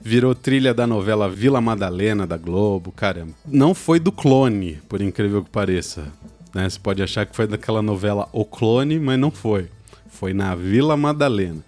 [0.00, 3.26] virou trilha da novela Vila Madalena da Globo, cara.
[3.44, 6.06] Não foi do clone, por incrível que pareça.
[6.54, 6.68] Né?
[6.68, 9.68] Você pode achar que foi daquela novela O Clone, mas não foi.
[10.08, 11.64] Foi na Vila Madalena.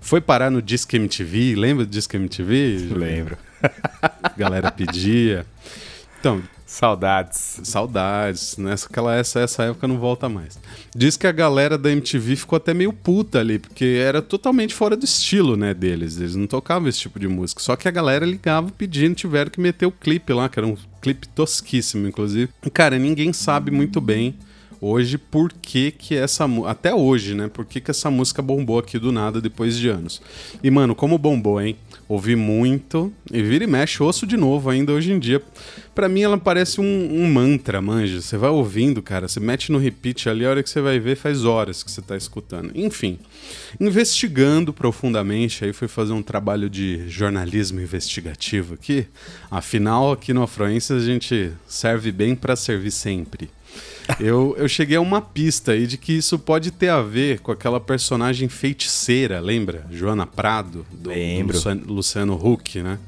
[0.00, 2.88] Foi parar no Disque MTV, lembra do Disque MTV?
[2.92, 3.38] Lembro.
[4.22, 5.46] A galera pedia.
[6.18, 7.60] Então, Saudades.
[7.64, 10.56] Saudades, nessa aquela essa essa época não volta mais.
[10.94, 14.96] Diz que a galera da MTV ficou até meio puta ali, porque era totalmente fora
[14.96, 16.20] do estilo, né, deles.
[16.20, 17.60] Eles não tocavam esse tipo de música.
[17.60, 20.76] Só que a galera ligava pedindo, tiveram que meter o clipe lá, que era um
[21.02, 22.48] clipe tosquíssimo, inclusive.
[22.72, 24.36] Cara, ninguém sabe muito bem
[24.80, 27.48] hoje por que que essa até hoje, né?
[27.48, 30.22] Por que que essa música bombou aqui do nada depois de anos.
[30.62, 31.76] E mano, como bombou, hein?
[32.08, 35.40] Ouvi muito e vira e mexe, ouço de novo ainda hoje em dia.
[35.94, 38.20] Pra mim ela parece um, um mantra, manja.
[38.20, 41.16] Você vai ouvindo, cara, você mete no repeat ali, a hora que você vai ver
[41.16, 42.72] faz horas que você tá escutando.
[42.74, 43.18] Enfim,
[43.78, 49.06] investigando profundamente, aí fui fazer um trabalho de jornalismo investigativo aqui.
[49.48, 53.50] Afinal, aqui no Afroência a gente serve bem pra servir sempre.
[54.18, 57.52] Eu, eu cheguei a uma pista aí de que isso pode ter a ver com
[57.52, 59.86] aquela personagem feiticeira, lembra?
[59.90, 61.52] Joana Prado, do, Lembro.
[61.52, 62.98] do Luciano, Luciano Huck, né?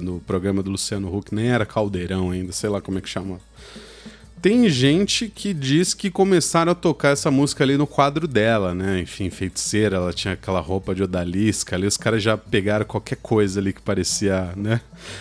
[0.00, 3.40] No programa do Luciano Huck, nem era Caldeirão ainda, sei lá como é que chama.
[4.40, 9.00] Tem gente que diz que começaram a tocar essa música ali no quadro dela, né?
[9.00, 13.60] Enfim, feiticeira, ela tinha aquela roupa de odalisca ali, os caras já pegaram qualquer coisa
[13.60, 14.80] ali que parecia, né?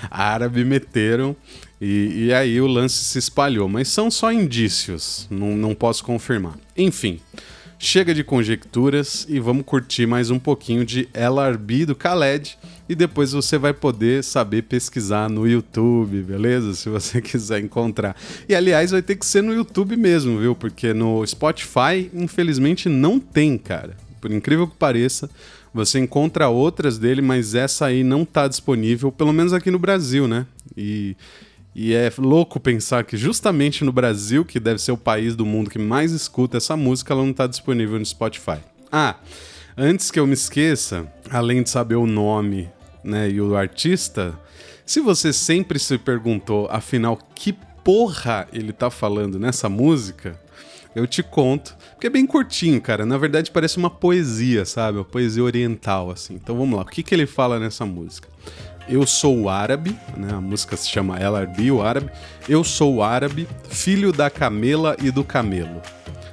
[0.09, 1.35] Árabe, meteram
[1.81, 3.67] e, e aí o lance se espalhou.
[3.67, 6.55] Mas são só indícios, não, não posso confirmar.
[6.77, 7.19] Enfim,
[7.79, 12.55] chega de conjecturas e vamos curtir mais um pouquinho de LRB do Khaled.
[12.87, 16.75] E depois você vai poder saber pesquisar no YouTube, beleza?
[16.75, 18.15] Se você quiser encontrar.
[18.47, 20.53] E aliás, vai ter que ser no YouTube mesmo, viu?
[20.53, 23.97] Porque no Spotify, infelizmente, não tem, cara.
[24.19, 25.29] Por incrível que pareça,
[25.73, 30.27] você encontra outras dele, mas essa aí não tá disponível, pelo menos aqui no Brasil,
[30.27, 30.45] né?
[30.77, 31.15] E,
[31.73, 35.69] e é louco pensar que justamente no Brasil, que deve ser o país do mundo
[35.69, 38.59] que mais escuta essa música, ela não tá disponível no Spotify.
[38.91, 39.15] Ah,
[39.77, 42.69] antes que eu me esqueça, além de saber o nome
[43.03, 44.37] né, e o artista,
[44.85, 47.53] se você sempre se perguntou, afinal, que
[47.83, 50.37] porra ele tá falando nessa música,
[50.95, 51.75] eu te conto.
[51.91, 53.05] Porque é bem curtinho, cara.
[53.05, 54.97] Na verdade, parece uma poesia, sabe?
[54.97, 56.33] Uma poesia oriental, assim.
[56.33, 56.83] Então vamos lá.
[56.83, 58.27] O que, que ele fala nessa música?
[58.87, 60.33] Eu sou o árabe, né?
[60.33, 62.11] A música se chama LRB, o árabe.
[62.47, 65.81] Eu sou o árabe, filho da camela e do camelo.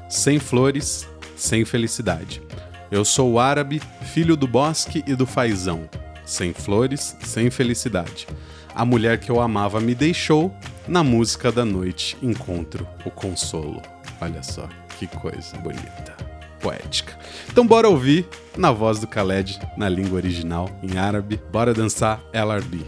[0.09, 2.43] Sem flores, sem felicidade.
[2.91, 3.83] Eu sou o árabe,
[4.13, 5.89] filho do bosque e do fazão.
[6.25, 8.27] Sem flores, sem felicidade.
[8.75, 10.55] A mulher que eu amava me deixou,
[10.87, 13.83] na música da noite encontro o consolo.
[14.21, 14.69] Olha só,
[14.99, 16.17] que coisa bonita,
[16.59, 17.19] poética.
[17.51, 21.41] Então bora ouvir na voz do Khaled, na língua original, em árabe.
[21.51, 22.85] Bora dançar LRB.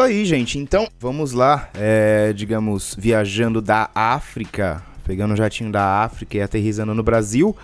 [0.00, 0.58] Isso aí, gente.
[0.58, 1.68] Então, vamos lá.
[1.74, 7.54] É, digamos, viajando da África, pegando um jatinho da África e aterrizando no Brasil,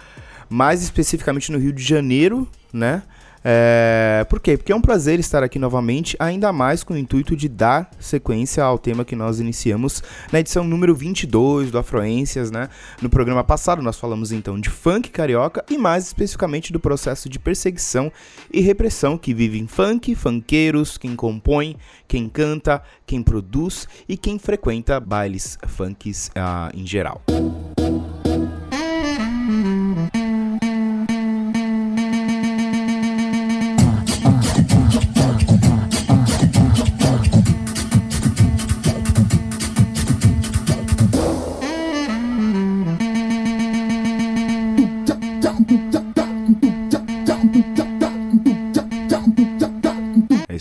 [0.48, 3.02] mais especificamente no Rio de Janeiro, né?
[3.48, 4.56] É, por quê?
[4.56, 8.64] Porque é um prazer estar aqui novamente, ainda mais com o intuito de dar sequência
[8.64, 12.68] ao tema que nós iniciamos na edição número 22 do Afroências, né?
[13.00, 17.38] No programa passado nós falamos então de funk carioca e mais especificamente do processo de
[17.38, 18.10] perseguição
[18.52, 21.76] e repressão que vive em funk, funkeiros, quem compõe,
[22.08, 27.22] quem canta, quem produz e quem frequenta bailes funks ah, em geral.
[27.28, 28.15] É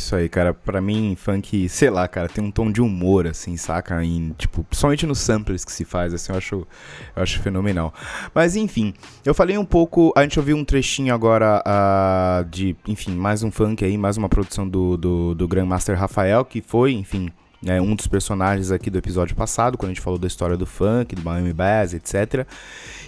[0.05, 0.53] isso aí, cara.
[0.53, 4.03] Pra mim, funk, sei lá, cara, tem um tom de humor, assim, saca?
[4.03, 6.67] Em, tipo, principalmente nos samplers que se faz, assim, eu acho,
[7.15, 7.93] eu acho fenomenal.
[8.33, 8.93] Mas, enfim,
[9.25, 13.51] eu falei um pouco, a gente ouviu um trechinho agora ah, de, enfim, mais um
[13.51, 17.31] funk aí, mais uma produção do, do, do Grandmaster Rafael, que foi, enfim,
[17.65, 20.67] né, um dos personagens aqui do episódio passado, quando a gente falou da história do
[20.67, 22.45] funk, do Miami Bass, etc.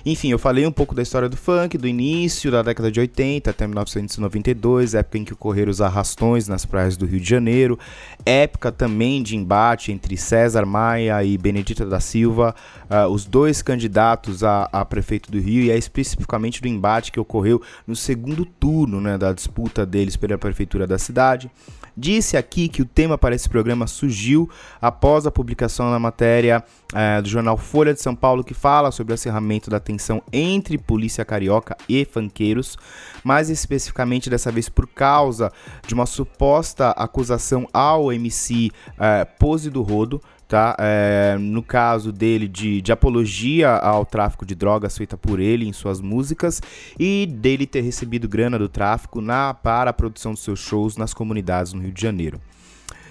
[0.03, 3.51] Enfim, eu falei um pouco da história do funk, do início da década de 80
[3.51, 7.77] até 1992, época em que ocorreram os arrastões nas praias do Rio de Janeiro,
[8.25, 12.55] época também de embate entre César Maia e Benedita da Silva,
[12.89, 17.19] ah, os dois candidatos a, a prefeito do Rio, e é especificamente do embate que
[17.19, 21.51] ocorreu no segundo turno né, da disputa deles pela prefeitura da cidade.
[21.99, 24.47] Disse aqui que o tema para esse programa surgiu
[24.79, 29.13] após a publicação da matéria eh, do jornal Folha de São Paulo que fala sobre
[29.13, 32.77] o acirramento da tensão entre polícia carioca e fanqueiros,
[33.23, 35.51] mais especificamente dessa vez por causa
[35.87, 38.69] de uma suposta acusação ao MC
[38.99, 40.75] eh, Pose do Rodo, tá?
[40.79, 45.73] É, no caso dele de, de apologia ao tráfico de drogas feita por ele em
[45.73, 46.61] suas músicas
[46.97, 51.13] e dele ter recebido grana do tráfico na, para a produção dos seus shows nas
[51.13, 52.39] comunidades no Rio de Janeiro.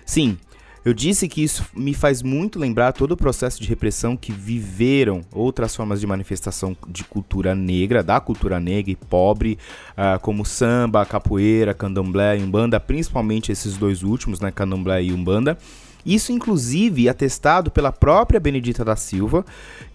[0.05, 0.39] Sim,
[0.87, 5.21] eu disse que isso me faz muito lembrar todo o processo de repressão que viveram
[5.33, 9.59] outras formas de manifestação de cultura negra, da cultura negra e pobre,
[9.97, 15.59] ah, como samba, capoeira, candomblé e umbanda, principalmente esses dois últimos, né, candomblé e umbanda.
[16.07, 19.45] Isso, inclusive, atestado pela própria Benedita da Silva,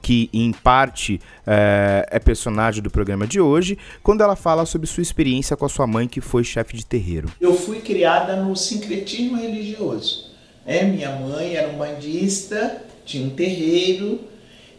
[0.01, 5.01] que em parte é, é personagem do programa de hoje, quando ela fala sobre sua
[5.01, 7.30] experiência com a sua mãe, que foi chefe de terreiro.
[7.39, 10.32] Eu fui criada no sincretismo religioso.
[10.66, 14.20] É, minha mãe era um bandista, tinha um terreiro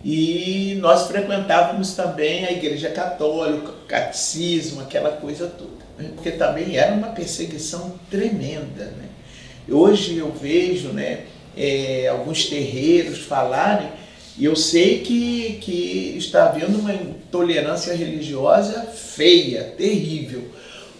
[0.04, 5.70] e nós frequentávamos também a igreja católica, o catecismo, aquela coisa toda.
[5.96, 6.10] né?
[6.14, 8.84] Porque também era uma perseguição tremenda.
[8.84, 9.08] Né?
[9.68, 11.20] Hoje eu vejo né,
[11.56, 13.88] é, alguns terreiros falarem,
[14.38, 20.42] e eu sei que, que está havendo uma intolerância religiosa feia, terrível.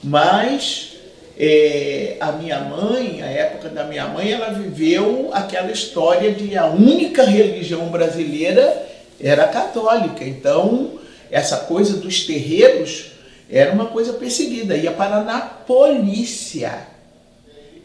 [0.04, 0.92] Mas
[1.38, 6.66] é, a minha mãe, a época da minha mãe, ela viveu aquela história de a
[6.66, 8.86] única religião brasileira
[9.18, 10.24] era católica.
[10.24, 10.98] Então,
[11.30, 13.12] essa coisa dos terreiros
[13.50, 16.91] era uma coisa perseguida, ia parar na polícia.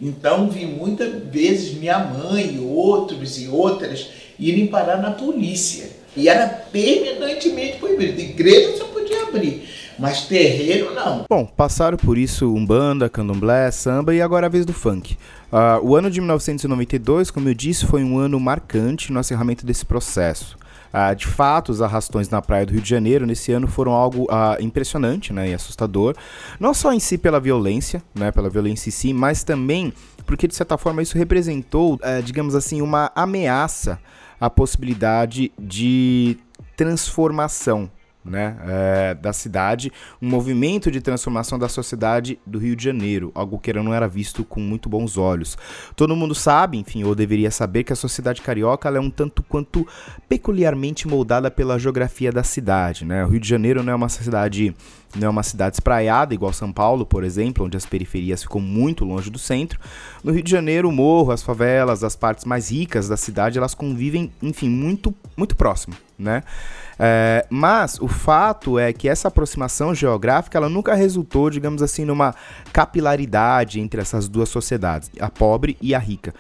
[0.02, 5.90] Então, vi muitas vezes minha mãe, outros e outras irem parar na polícia.
[6.16, 8.20] E era permanentemente proibido.
[8.20, 9.68] Igreja só podia abrir,
[9.98, 11.26] mas terreiro não.
[11.30, 15.18] Bom, passaram por isso Umbanda, Candomblé, Samba e agora a vez do funk.
[15.52, 19.86] Ah, o ano de 1992, como eu disse, foi um ano marcante no acerramento desse
[19.86, 20.58] processo.
[21.00, 24.26] Ah, de fato, os arrastões na praia do Rio de Janeiro nesse ano foram algo
[24.32, 26.16] ah, impressionante né, e assustador.
[26.60, 29.94] Não só em si pela violência, né, pela violência em si, mas também
[30.26, 34.00] porque, de certa forma, isso representou, eh, digamos assim, uma ameaça
[34.42, 36.38] à possibilidade de
[36.76, 37.90] transformação
[38.28, 43.58] né, é, da cidade, um movimento de transformação da sociedade do Rio de Janeiro, algo
[43.58, 45.58] que não era visto com muito bons olhos.
[45.96, 49.88] Todo mundo sabe, enfim, ou deveria saber que a sociedade carioca é um tanto quanto
[50.28, 53.24] peculiarmente moldada pela geografia da cidade, né?
[53.26, 54.76] O Rio de Janeiro não é uma cidade
[55.16, 59.06] não é uma cidade espraiada, igual São Paulo, por exemplo, onde as periferias ficam muito
[59.06, 59.80] longe do centro.
[60.24, 63.74] No Rio de Janeiro, o morro, as favelas, as partes mais ricas da cidade, elas
[63.74, 66.44] convivem, enfim, muito, muito próximo, né?
[67.00, 72.34] É, mas o fato é que essa aproximação geográfica ela nunca resultou, digamos assim, numa
[72.74, 76.34] capilaridade entre essas duas sociedades, a pobre e a rica.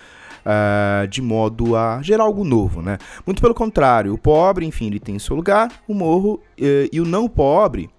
[0.49, 2.97] ah, de modo a gerar algo novo, né?
[3.25, 7.01] Muito pelo contrário, o pobre, enfim, ele tem o seu lugar, o morro, eh, e
[7.01, 7.89] o não pobre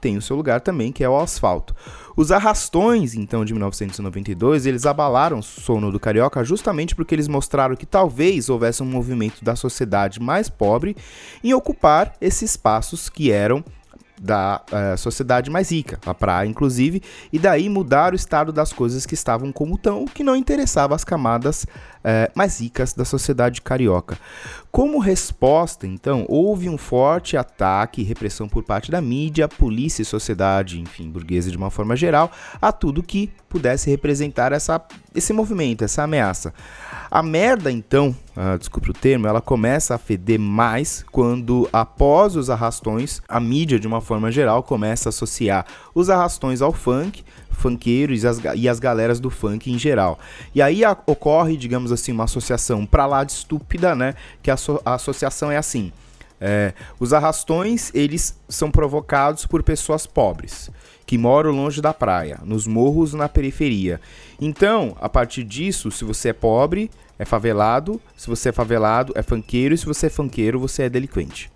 [0.00, 1.74] tem o seu lugar também, que é o asfalto.
[2.16, 7.74] Os arrastões, então, de 1992, eles abalaram o sono do carioca justamente porque eles mostraram
[7.74, 10.96] que talvez houvesse um movimento da sociedade mais pobre
[11.42, 13.64] em ocupar esses espaços que eram
[14.22, 17.02] da eh, sociedade mais rica, a praia inclusive,
[17.32, 20.94] e daí mudar o estado das coisas que estavam como estão, o que não interessava
[20.94, 21.66] as camadas
[22.04, 24.16] eh, mais ricas da sociedade carioca.
[24.70, 30.04] Como resposta, então, houve um forte ataque e repressão por parte da mídia, polícia e
[30.04, 34.80] sociedade, enfim, burguesa de uma forma geral, a tudo que pudesse representar essa,
[35.14, 36.54] esse movimento, essa ameaça.
[37.14, 42.48] A merda, então, ah, desculpe o termo, ela começa a feder mais quando, após os
[42.48, 48.22] arrastões, a mídia, de uma forma geral, começa a associar os arrastões ao funk, funkeiros
[48.22, 50.18] e as, e as galeras do funk em geral.
[50.54, 54.14] E aí a- ocorre, digamos assim, uma associação pra lá de estúpida, né?
[54.42, 55.92] Que a, a associação é assim.
[56.40, 60.70] é, os arrastões, eles são provocados por pessoas pobres,
[61.12, 64.00] que moram longe da praia, nos morros na periferia.
[64.40, 69.22] Então, a partir disso, se você é pobre, é favelado, se você é favelado, é
[69.22, 71.52] funkeiro, e se você é funkeiro, você é delinquente.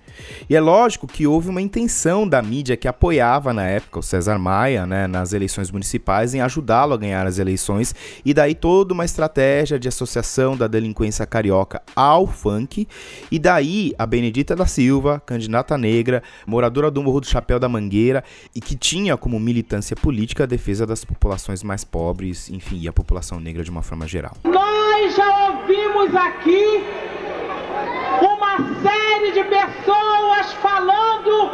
[0.49, 4.39] E é lógico que houve uma intenção da mídia que apoiava na época o César
[4.39, 7.95] Maia, né, nas eleições municipais, em ajudá-lo a ganhar as eleições,
[8.25, 12.87] e daí toda uma estratégia de associação da delinquência carioca ao funk,
[13.31, 18.23] e daí a Benedita da Silva, candidata negra, moradora do Morro do Chapéu da Mangueira,
[18.55, 22.93] e que tinha como militância política a defesa das populações mais pobres, enfim, e a
[22.93, 24.37] população negra de uma forma geral.
[24.45, 26.85] Nós já ouvimos aqui
[28.21, 28.46] uma
[28.83, 31.51] série de pessoas falando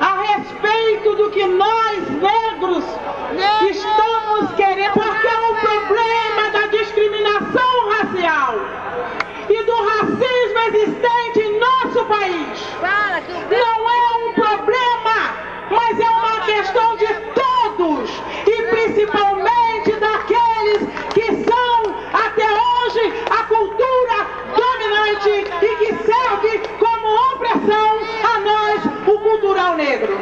[0.00, 2.84] a respeito do que nós negros
[3.70, 8.54] estamos querendo, porque é o problema da discriminação racial
[9.48, 12.68] e do racismo existente em nosso país.
[13.50, 15.34] Não é um problema,
[15.70, 18.10] mas é uma questão de todos
[18.46, 24.47] e principalmente daqueles que são até hoje a cultura
[25.62, 30.18] e que serve como opressão a nós, o cultural negro.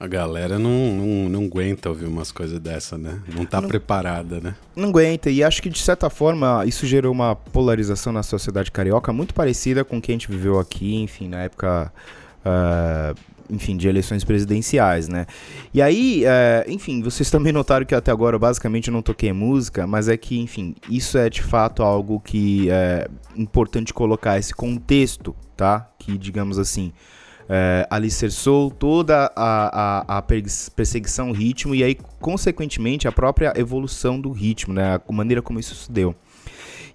[0.00, 3.20] A galera não, não, não aguenta ouvir umas coisas dessa, né?
[3.32, 4.54] Não tá preparada, né?
[4.74, 9.12] Não aguenta, e acho que de certa forma isso gerou uma polarização na sociedade carioca
[9.12, 11.92] muito parecida com o que a gente viveu aqui, enfim, na época.
[12.44, 13.14] ah,
[13.50, 15.26] enfim, de eleições presidenciais, né?
[15.72, 19.86] E aí, eh, enfim, vocês também notaram que até agora eu basicamente não toquei música,
[19.86, 25.34] mas é que, enfim, isso é de fato algo que é importante colocar esse contexto,
[25.56, 25.90] tá?
[25.98, 26.92] Que, digamos assim,
[27.48, 34.20] é, alicerçou toda a, a, a perse- perseguição ritmo e aí, consequentemente, a própria evolução
[34.20, 35.00] do ritmo, né?
[35.06, 36.14] A maneira como isso se deu.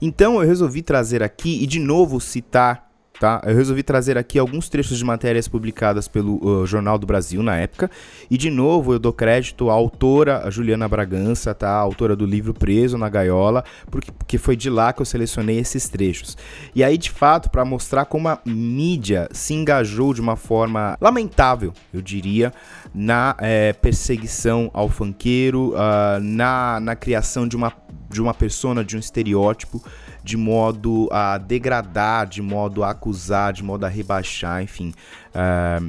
[0.02, 2.87] Então eu resolvi trazer aqui e de novo citar,
[3.20, 3.42] tá?
[3.46, 7.56] Eu resolvi trazer aqui alguns trechos de matérias publicadas pelo uh, Jornal do Brasil na
[7.58, 7.90] época.
[8.30, 11.70] E de novo eu dou crédito à autora, Juliana Bragança, tá?
[11.70, 15.58] A autora do livro Preso na Gaiola, porque, porque foi de lá que eu selecionei
[15.60, 16.38] esses trechos.
[16.76, 21.74] E aí, de fato, para mostrar como a mídia se engajou de uma forma lamentável,
[21.94, 22.54] eu diria,
[22.94, 27.74] na eh, perseguição ao funkeiro, ah, na, na criação de uma,
[28.10, 29.84] de uma persona, de um estereótipo,
[30.28, 34.94] de modo a degradar, de modo a acusar, de modo a rebaixar, enfim,
[35.34, 35.82] ah,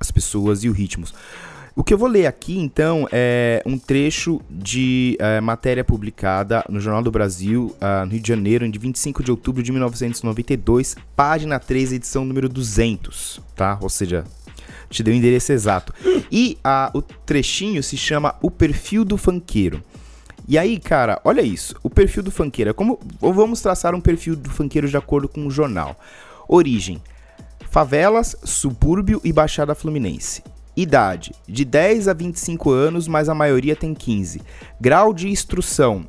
[0.00, 1.14] as pessoas e os ritmos.
[1.76, 6.80] O que eu vou ler aqui, então, é um trecho de eh, matéria publicada no
[6.80, 11.60] Jornal do Brasil, ah, no Rio de Janeiro, de 25 de outubro de 1992, página
[11.60, 13.78] 3, edição número 200, tá?
[13.82, 14.24] Ou seja,
[14.88, 15.92] te deu o endereço exato.
[16.32, 19.82] E ah, o trechinho se chama O Perfil do Funkeiro.
[20.48, 21.74] E aí, cara, olha isso.
[21.82, 22.98] O perfil do funkeiro é como.
[23.20, 25.98] Vamos traçar um perfil do funkeiro de acordo com o jornal.
[26.48, 27.02] Origem:
[27.70, 30.42] favelas, subúrbio e Baixada Fluminense.
[30.76, 34.40] Idade: de 10 a 25 anos, mas a maioria tem 15.
[34.80, 36.06] Grau de instrução: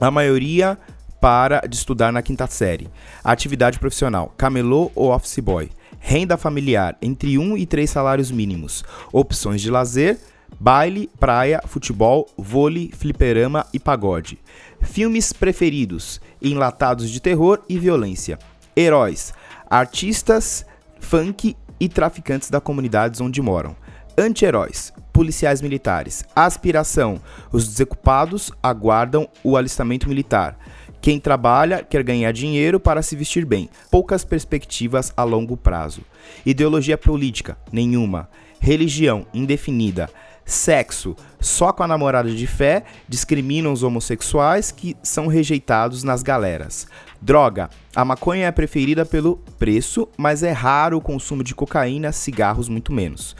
[0.00, 0.76] a maioria
[1.20, 2.88] para de estudar na quinta série.
[3.24, 5.70] Atividade profissional: camelô ou office boy.
[5.98, 8.84] Renda familiar: entre 1 e 3 salários mínimos.
[9.12, 10.18] Opções de lazer:
[10.58, 14.38] baile, praia, futebol, vôlei, fliperama e pagode.
[14.80, 18.38] Filmes preferidos: enlatados de terror e violência.
[18.76, 19.32] Heróis:
[19.68, 20.64] artistas,
[21.00, 23.76] funk e traficantes da comunidades onde moram.
[24.16, 26.24] Anti-heróis: policiais militares.
[26.34, 27.20] Aspiração:
[27.52, 30.58] os desocupados aguardam o alistamento militar.
[31.00, 33.70] Quem trabalha quer ganhar dinheiro para se vestir bem.
[33.90, 36.02] Poucas perspectivas a longo prazo.
[36.44, 38.28] Ideologia política: nenhuma.
[38.60, 40.08] Religião: indefinida.
[40.48, 46.88] Sexo: só com a namorada de fé, discriminam os homossexuais que são rejeitados nas galeras.
[47.20, 52.66] Droga: a maconha é preferida pelo preço, mas é raro o consumo de cocaína, cigarros
[52.66, 53.36] muito menos.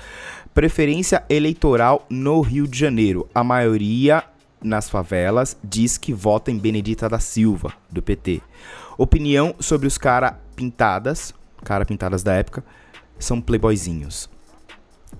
[0.53, 3.27] Preferência eleitoral no Rio de Janeiro.
[3.35, 4.23] A maioria
[4.63, 8.43] nas favelas diz que vota em Benedita da Silva, do PT.
[8.99, 11.33] Opinião sobre os cara pintadas,
[11.65, 12.63] cara pintadas da época,
[13.19, 14.29] são playboyzinhos.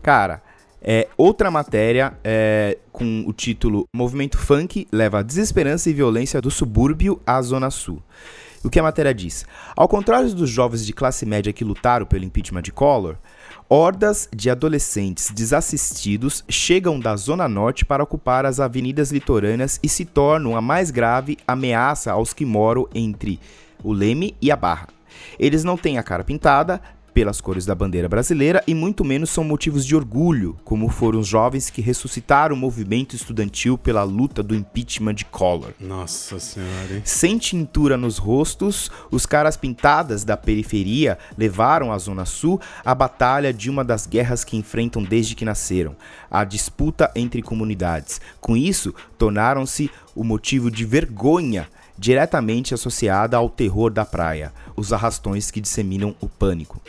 [0.03, 0.43] Cara,
[0.83, 6.51] é outra matéria é, com o título Movimento Funk leva a desesperança e violência do
[6.51, 8.03] subúrbio à Zona Sul.
[8.65, 9.47] O que a matéria diz?
[9.77, 13.17] Ao contrário dos jovens de classe média que lutaram pelo impeachment de Collor,
[13.69, 20.05] hordas de adolescentes desassistidos chegam da Zona Norte para ocupar as avenidas litorâneas e se
[20.05, 23.39] tornam a mais grave ameaça aos que moram entre
[23.83, 24.89] o Leme e a Barra.
[25.39, 26.81] Eles não têm a cara pintada
[27.13, 31.27] pelas cores da bandeira brasileira e muito menos são motivos de orgulho, como foram os
[31.27, 35.73] jovens que ressuscitaram o movimento estudantil pela luta do impeachment de Collor.
[35.81, 37.03] Nossa senhora, hein?
[37.05, 43.53] Sem tintura nos rostos, os caras pintadas da periferia levaram à Zona Sul a batalha
[43.53, 45.97] de uma das guerras que enfrentam desde que nasceram,
[46.31, 48.21] a disputa entre comunidades.
[48.41, 55.51] Com isso, tornaram-se o motivo de vergonha diretamente associada ao terror da praia, os arrastões
[55.51, 56.81] que disseminam o pânico.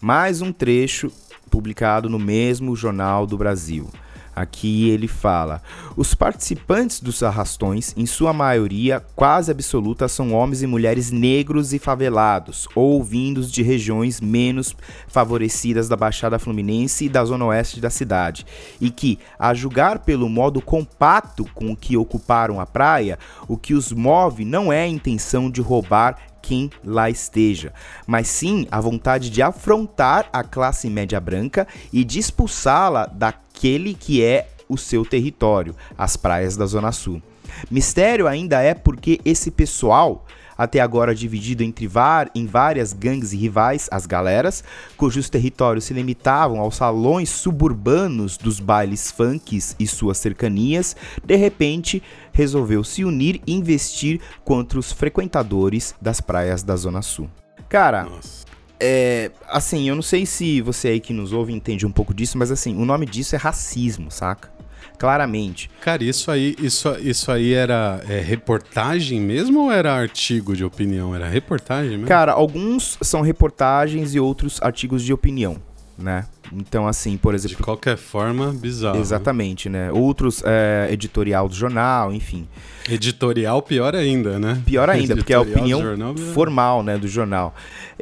[0.00, 1.10] Mais um trecho
[1.50, 3.90] publicado no mesmo Jornal do Brasil.
[4.38, 5.60] Aqui ele fala:
[5.96, 11.80] os participantes dos arrastões, em sua maioria quase absoluta, são homens e mulheres negros e
[11.80, 14.76] favelados, ou vindos de regiões menos
[15.08, 18.46] favorecidas da Baixada Fluminense e da zona oeste da cidade,
[18.80, 23.18] e que, a julgar pelo modo compacto com que ocuparam a praia,
[23.48, 26.16] o que os move não é a intenção de roubar
[26.48, 27.74] quem lá esteja,
[28.06, 34.24] mas sim a vontade de afrontar a classe média branca e de expulsá-la daquele que
[34.24, 37.22] é o seu território, as praias da Zona Sul.
[37.70, 40.26] Mistério ainda é porque esse pessoal,
[40.58, 44.64] até agora dividido entre var em várias gangues e rivais, as galeras,
[44.96, 52.02] cujos territórios se limitavam aos salões suburbanos dos bailes funks e suas cercanias, de repente
[52.32, 57.30] resolveu se unir e investir contra os frequentadores das praias da Zona Sul.
[57.68, 58.44] Cara, Nossa.
[58.80, 62.36] é, assim, eu não sei se você aí que nos ouve entende um pouco disso,
[62.36, 64.57] mas assim, o nome disso é racismo, saca?
[64.98, 65.70] Claramente.
[65.80, 71.14] Cara, isso aí, isso, isso aí era é, reportagem mesmo ou era artigo de opinião?
[71.14, 72.06] Era reportagem mesmo?
[72.06, 75.56] Cara, alguns são reportagens e outros artigos de opinião,
[75.96, 76.26] né?
[76.52, 77.64] Então, assim, por de exemplo.
[77.64, 78.96] qualquer forma, bizarro.
[78.96, 79.02] né?
[79.02, 79.92] Exatamente, né?
[79.92, 82.48] Outros, é, editorial do jornal, enfim.
[82.88, 84.60] Editorial, pior ainda, né?
[84.64, 87.54] Pior ainda, porque é a opinião jornal, formal, né, do jornal.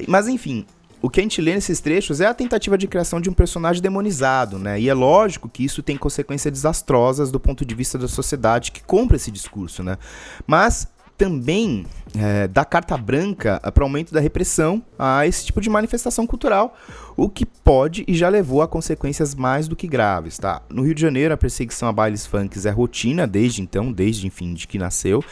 [0.06, 0.64] Mas enfim,
[1.02, 3.82] o que a gente lê nesses trechos é a tentativa de criação de um personagem
[3.82, 4.80] demonizado, né?
[4.80, 8.82] E é lógico que isso tem consequências desastrosas do ponto de vista da sociedade que
[8.82, 9.98] compra esse discurso, né?
[10.46, 11.86] Mas também
[12.16, 16.76] é, dá carta branca para o aumento da repressão a esse tipo de manifestação cultural,
[17.16, 20.62] o que pode e já levou a consequências mais do que graves, tá?
[20.68, 24.54] No Rio de Janeiro, a perseguição a bailes funks é rotina desde então, desde, enfim,
[24.54, 25.24] de que nasceu.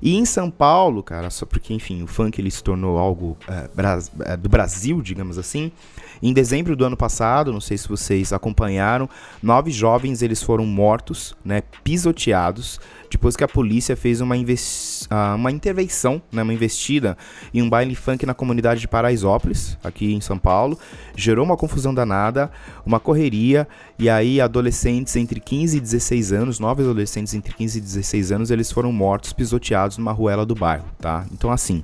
[0.00, 3.36] E em São Paulo, cara, só porque, enfim, o funk ele se tornou algo
[4.26, 5.72] é, do Brasil, digamos assim.
[6.22, 9.08] Em dezembro do ano passado, não sei se vocês acompanharam,
[9.42, 12.78] nove jovens eles foram mortos, né, pisoteados,
[13.10, 14.36] depois que a polícia fez uma,
[15.10, 17.18] ah, uma intervenção, né, uma investida
[17.52, 20.78] em um baile funk na comunidade de Paraisópolis, aqui em São Paulo.
[21.16, 22.52] Gerou uma confusão danada,
[22.86, 23.66] uma correria,
[23.98, 28.50] e aí adolescentes entre 15 e 16 anos, nove adolescentes entre 15 e 16 anos,
[28.52, 31.26] eles foram mortos, pisoteados numa ruela do bairro, tá?
[31.32, 31.82] Então assim,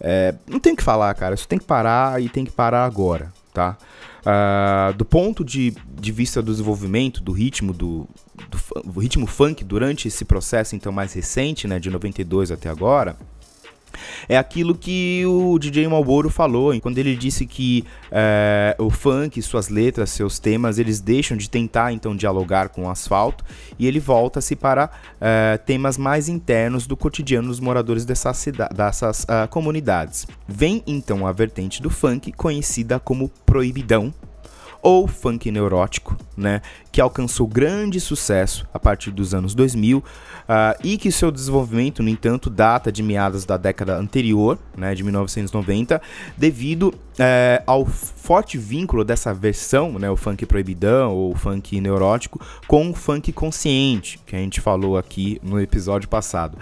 [0.00, 1.34] é, não tem o que falar, cara.
[1.34, 3.78] Isso tem que parar e tem que parar agora, tá?
[4.26, 8.06] Ah, do ponto de, de vista do desenvolvimento, do ritmo do,
[8.50, 13.16] do, do ritmo funk durante esse processo então mais recente, né, de 92 até agora,
[14.28, 19.68] é aquilo que o DJ Malboro falou, quando ele disse que é, o funk, suas
[19.68, 23.44] letras, seus temas, eles deixam de tentar então dialogar com o asfalto
[23.78, 24.90] e ele volta-se para
[25.20, 30.26] é, temas mais internos do cotidiano dos moradores dessa cida- dessas ah, comunidades.
[30.46, 34.12] Vem então a vertente do funk, conhecida como proibidão,
[34.84, 36.60] ou funk neurótico, né,
[36.92, 40.04] que alcançou grande sucesso a partir dos anos 2000
[40.48, 45.02] ah, e que seu desenvolvimento, no entanto, data de meados da década anterior, né, de
[45.02, 46.00] 1990,
[46.36, 52.40] devido eh, ao forte vínculo dessa versão, né, o funk proibidão ou o funk neurótico,
[52.66, 56.58] com o funk consciente, que a gente falou aqui no episódio passado.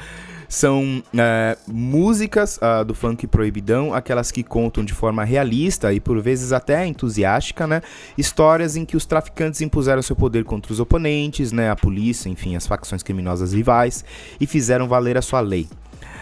[0.52, 6.20] São é, músicas ah, do funk proibidão, aquelas que contam de forma realista e por
[6.20, 7.80] vezes até entusiástica, né?
[8.18, 11.70] Histórias em que os traficantes impuseram seu poder contra os oponentes, né?
[11.70, 14.04] A polícia, enfim, as facções criminosas rivais
[14.38, 15.66] e fizeram valer a sua lei.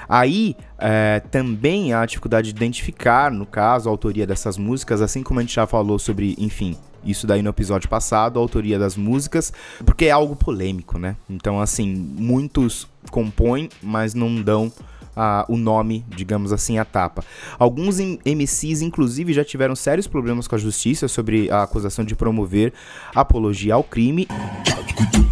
[0.09, 5.25] Aí é, também há a dificuldade de identificar, no caso, a autoria dessas músicas, assim
[5.25, 8.97] como a gente já falou sobre, enfim, isso daí no episódio passado, a autoria das
[8.97, 9.53] músicas,
[9.85, 11.17] porque é algo polêmico, né?
[11.29, 14.73] Então, assim, muitos compõem, mas não dão
[15.21, 17.23] a- o nome, digamos assim, a tapa.
[17.59, 22.73] Alguns MCs, inclusive, já tiveram sérios problemas com a justiça sobre a acusação de promover
[23.15, 24.27] apologia ao crime.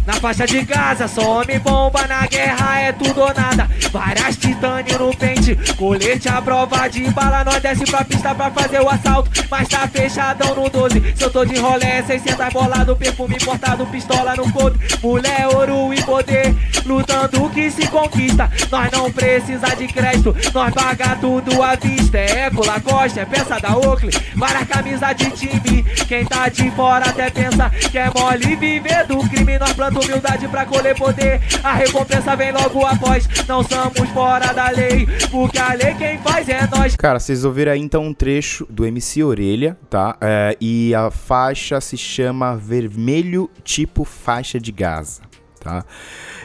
[0.05, 3.69] Na faixa de Gaza, só homem bomba na guerra é tudo ou nada.
[3.91, 7.43] Várias titânio no pente, colete à prova de bala.
[7.43, 11.13] Nós desce pra pista pra fazer o assalto, mas tá fechadão no 12.
[11.15, 14.79] Se eu tô de rolé, 600 bolado, perfume importado, pistola no couro.
[15.03, 16.55] Mulher, ouro e poder,
[16.87, 18.51] lutando que se conquista.
[18.71, 22.17] Nós não precisa de crédito, nós paga tudo à vista.
[22.17, 25.83] É Eco, Lacoste, é peça da Oakley, várias camisas de time.
[26.07, 29.57] Quem tá de fora até pensa que é mole viver do crime.
[29.57, 31.41] Nós planta humildade pra colher poder.
[31.63, 33.27] A recompensa vem logo após.
[33.47, 36.95] Não somos fora da lei, porque a lei quem faz é nós.
[36.95, 40.17] Cara, vocês ouviram aí então um trecho do MC Orelha, tá?
[40.19, 45.21] É, e a faixa se chama Vermelho Tipo Faixa de Gaza,
[45.59, 45.85] tá?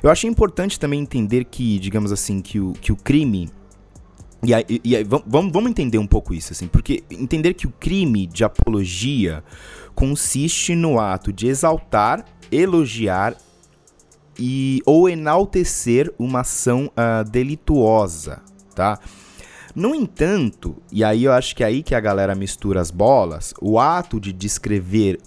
[0.03, 3.49] Eu acho importante também entender que, digamos assim, que o, que o crime.
[4.43, 7.67] E aí, e- aí, vam- vamos, vamos entender um pouco isso, assim, porque entender que
[7.67, 9.43] o crime de apologia
[9.95, 13.37] consiste no ato de exaltar, elogiar
[14.39, 18.43] e ou enaltecer uma ação ah, delituosa,
[18.75, 18.99] tá?
[19.75, 23.53] No entanto, e aí eu acho que é aí que a galera mistura as bolas,
[23.61, 25.19] o ato de descrever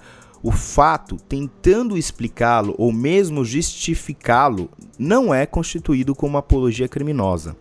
[0.47, 7.57] o fato tentando explicá-lo ou mesmo justificá-lo não é constituído como apologia criminosa.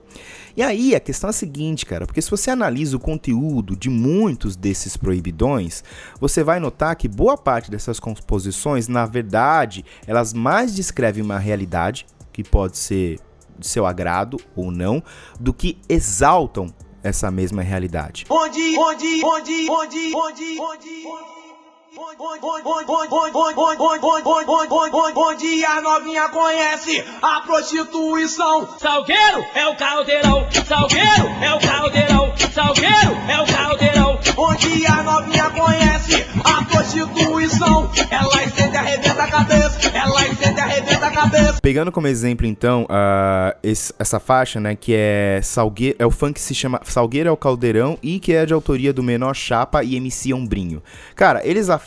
[0.56, 3.90] E aí a questão é a seguinte, cara, porque se você analisa o conteúdo de
[3.90, 5.82] muitos desses proibidões,
[6.20, 12.06] você vai notar que boa parte dessas composições, na verdade, elas mais descrevem uma realidade
[12.32, 13.18] que pode ser
[13.58, 15.02] de seu agrado ou não,
[15.40, 16.72] do que exaltam
[17.02, 18.26] essa mesma realidade.
[18.30, 21.06] Onde, onde, onde, onde, onde, onde.
[21.06, 21.45] Onde
[25.66, 28.68] a novinha conhece a prostituição.
[28.78, 34.06] Salgueiro é o caldeirão, Salgueiro é o caldeirão, Salgueiro é o caldeirão.
[34.38, 37.90] Onde a novinha conhece a prostituição.
[38.10, 41.58] Ela incende e arrebenta a cabeça, ela incende e arrebenta a cabeça.
[41.62, 46.34] Pegando como exemplo, então, ah, esse- essa faixa, né, que é Salgueiro, é o funk
[46.34, 49.82] que se chama Salgueiro é o Caldeirão e que é de autoria do Menor Chapa
[49.82, 50.82] e MC Ombrinho.
[51.14, 51.85] Cara, eles afirmam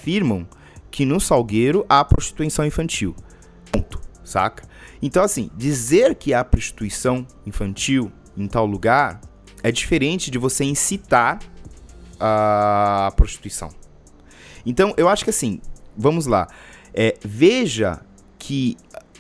[0.91, 3.15] que no Salgueiro há prostituição infantil.
[3.71, 4.67] Ponto, saca?
[5.01, 9.21] Então, assim, dizer que há prostituição infantil em tal lugar
[9.63, 11.39] é diferente de você incitar
[12.19, 13.69] a prostituição.
[14.65, 15.61] Então, eu acho que assim,
[15.95, 16.47] vamos lá.
[16.93, 18.01] É, veja
[18.37, 18.77] que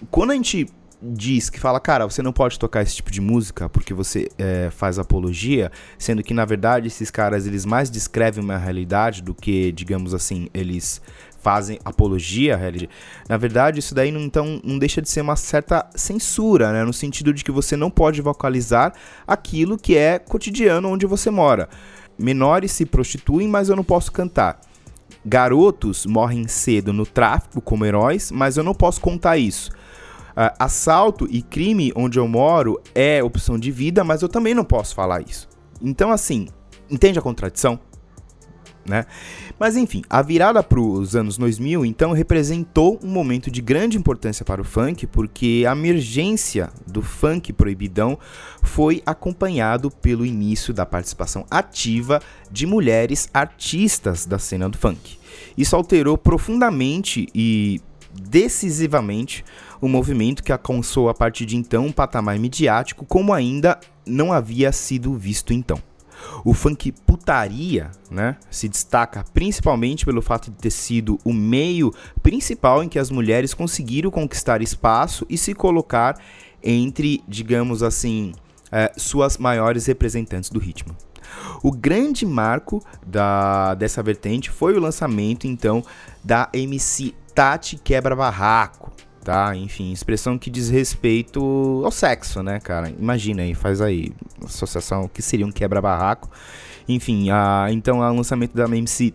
[0.09, 0.67] quando a gente
[1.01, 4.69] diz que fala, cara, você não pode tocar esse tipo de música porque você é,
[4.69, 9.71] faz apologia, sendo que na verdade esses caras eles mais descrevem uma realidade do que,
[9.71, 11.01] digamos assim, eles
[11.41, 12.89] fazem apologia à realidade.
[13.27, 16.83] Na verdade, isso daí não, então não deixa de ser uma certa censura, né?
[16.83, 18.93] No sentido de que você não pode vocalizar
[19.25, 21.69] aquilo que é cotidiano onde você mora.
[22.17, 24.59] Menores se prostituem, mas eu não posso cantar.
[25.25, 29.71] Garotos morrem cedo no tráfico como heróis, mas eu não posso contar isso.
[30.41, 34.63] Ah, assalto e crime onde eu moro é opção de vida, mas eu também não
[34.63, 35.49] posso falar isso.
[35.81, 36.47] Então, assim,
[36.89, 37.77] entende a contradição?
[38.87, 39.05] Né?
[39.59, 44.45] Mas enfim, a virada para os anos 2000 então representou um momento de grande importância
[44.45, 48.17] para o funk, porque a emergência do funk proibidão
[48.63, 55.19] foi acompanhado pelo início da participação ativa de mulheres artistas da cena do funk.
[55.57, 57.81] Isso alterou profundamente e
[58.13, 59.43] decisivamente
[59.81, 64.71] o movimento que alcançou a partir de então um patamar midiático como ainda não havia
[64.71, 65.81] sido visto então.
[66.43, 72.83] O funk putaria, né, se destaca principalmente pelo fato de ter sido o meio principal
[72.83, 76.19] em que as mulheres conseguiram conquistar espaço e se colocar
[76.61, 78.33] entre, digamos assim,
[78.71, 80.95] eh, suas maiores representantes do ritmo.
[81.63, 85.83] O grande marco da, dessa vertente foi o lançamento, então,
[86.23, 88.91] da MC Tati Quebra Barraco,
[89.23, 89.55] tá?
[89.55, 92.89] Enfim, expressão que diz respeito ao sexo, né, cara?
[92.89, 94.11] Imagina aí, faz aí,
[94.43, 96.29] associação, que seria um quebra-barraco.
[96.87, 99.13] Enfim, a, então, o lançamento da MC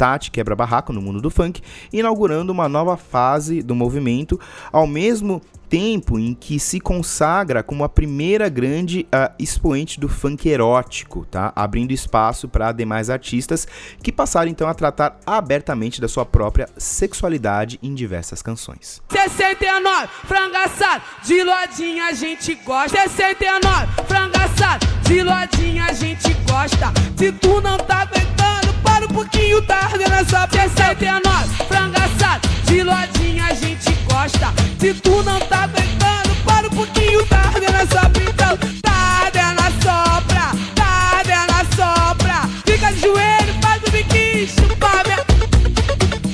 [0.00, 1.60] Tati Quebra Barraco no mundo do funk,
[1.92, 4.40] inaugurando uma nova fase do movimento,
[4.72, 10.48] ao mesmo tempo em que se consagra como a primeira grande ah, expoente do funk
[10.48, 11.52] erótico, tá?
[11.54, 13.68] Abrindo espaço para demais artistas
[14.02, 19.00] que passaram então a tratar abertamente da sua própria sexualidade em diversas canções.
[19.08, 23.08] 69, franga assado, de lodinha a gente gosta.
[23.08, 26.92] 69, franga assado, de lodinha a gente gosta.
[27.16, 32.82] Se tu não tá aguentando, para um pouquinho, tá ardendo essa 69, franga assado, de
[32.82, 34.52] lodinha a gente gosta.
[34.80, 38.80] Se tu não tá tá tentando, para um pouquinho, tá ardendo só pintando.
[38.80, 38.92] Tá
[39.24, 42.48] ardendo a sopra, tá ardendo a sopra.
[42.64, 45.20] Fica de joelho, faz o biquinho, chupa minha...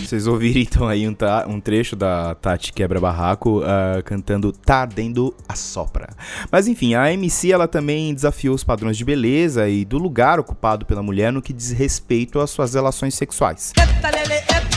[0.07, 1.17] Vocês ouviram então aí um,
[1.49, 6.11] um trecho da Tati Quebra Barraco uh, cantando Tá Ardendo a Sopra.
[6.51, 10.87] Mas enfim, a MC ela também desafiou os padrões de beleza e do lugar ocupado
[10.87, 13.73] pela mulher no que diz respeito às suas relações sexuais.
[13.77, 14.76] Eita, lele, eita.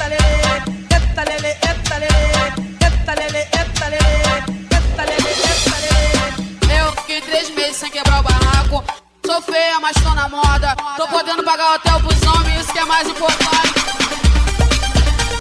[9.42, 10.76] Feia, mas tô na moda.
[10.98, 13.80] Tô podendo pagar hotel pros homens, isso que é mais importante.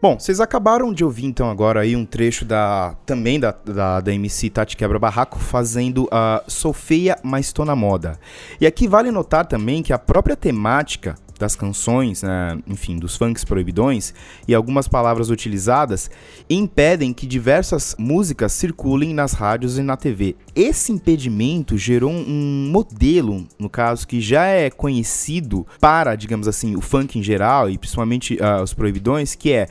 [0.00, 4.14] Bom, vocês acabaram de ouvir então agora aí um trecho da também da, da, da
[4.14, 8.16] MC Tati Quebra Barraco fazendo a Sou Feia, mas tô na moda.
[8.60, 13.44] E aqui vale notar também que a própria temática das canções, né, enfim, dos funks
[13.44, 14.12] proibidões
[14.46, 16.10] e algumas palavras utilizadas
[16.50, 20.36] impedem que diversas músicas circulem nas rádios e na TV.
[20.54, 26.80] Esse impedimento gerou um, modelo, no caso, que já é conhecido para, digamos assim, o
[26.80, 29.68] funk em geral e principalmente ah, os proibidões, que é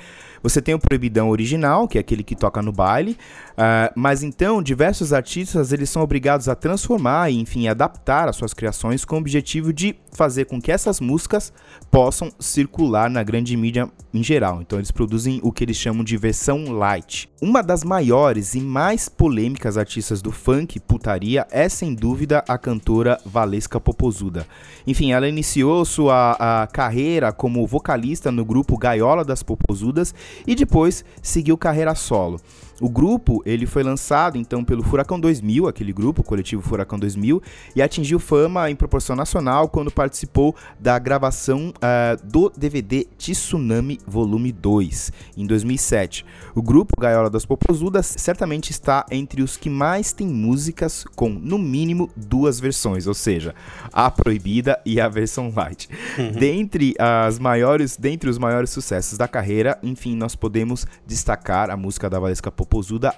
[0.48, 3.18] você tem o proibidão original, que é aquele que toca no baile,
[3.58, 8.54] ah, mas então diversos artistas eles são obrigados a transformar e enfim adaptar as suas
[8.54, 11.52] criações com o objetivo de fazer com que essas músicas
[11.92, 14.62] possam circular na grande mídia em geral.
[14.62, 17.30] Então eles produzem o que eles chamam de versão light.
[17.42, 23.20] Uma das maiores e mais polêmicas artistas do funk putaria é sem dúvida a cantora
[23.26, 24.48] Valesca Popozuda.
[24.88, 30.16] Enfim, ela iniciou sua carreira como vocalista no grupo Gaiola das Popozudas
[30.46, 32.40] e depois seguiu carreira solo.
[32.80, 37.42] O grupo ele foi lançado então pelo Furacão 2000, aquele grupo, o coletivo Furacão 2000,
[37.76, 44.52] e atingiu fama em proporção nacional quando participou da gravação ah, do DVD Tsunami Volume
[44.52, 46.26] 2 em 2007.
[46.54, 51.58] O grupo Gaiola das Popozudas certamente está entre os que mais tem músicas com no
[51.58, 53.56] mínimo duas versões, ou seja,
[53.92, 55.90] a proibida e a versão light.
[56.38, 62.10] Dentre as maiores, dentre os maiores sucessos da carreira, enfim, nós podemos destacar a música
[62.10, 62.67] da Valesca Popozuda,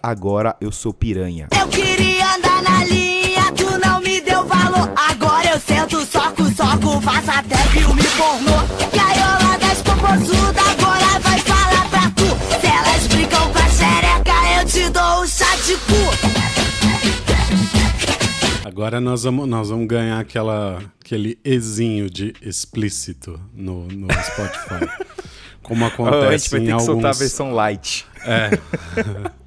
[0.02, 1.48] Agora Eu Sou Piranha.
[1.60, 4.92] Eu queria andar na linha, tu não me deu valor.
[4.96, 8.58] Agora eu sento, soco, soco, faço até filme pornô.
[8.96, 12.26] Gaiola das popozudas, agora vai falar pra tu.
[12.62, 16.10] Se elas brincam com a xereca, eu te dou um chá de cu.
[18.66, 24.88] Agora nós vamos, nós vamos ganhar aquela, aquele ezinho de explícito no, no Spotify.
[25.62, 26.86] Como a gente acontece vai em ter que alguns...
[26.86, 28.06] soltar a versão light.
[28.26, 28.50] É,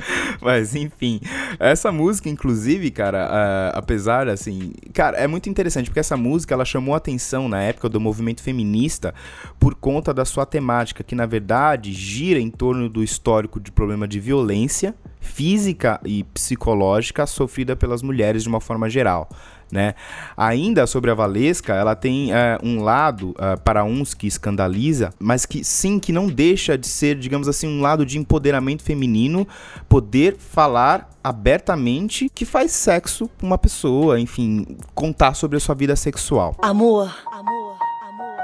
[0.40, 1.20] Mas enfim,
[1.58, 6.64] essa música, inclusive, cara, ah, apesar assim, cara, é muito interessante porque essa música ela
[6.64, 9.14] chamou atenção na época do movimento feminista
[9.58, 14.06] por conta da sua temática, que na verdade gira em torno do histórico de problema
[14.06, 19.28] de violência física e psicológica sofrida pelas mulheres de uma forma geral.
[19.70, 19.94] Né?
[20.36, 25.44] Ainda sobre a Valesca, ela tem eh, um lado ah, para uns que escandaliza, mas
[25.44, 29.46] que sim, que não deixa de ser, digamos assim, um lado de empoderamento feminino,
[29.88, 35.96] poder falar abertamente que faz sexo com uma pessoa, enfim, contar sobre a sua vida
[35.96, 36.54] sexual.
[36.62, 37.76] Amor, amor,
[38.08, 38.38] amor,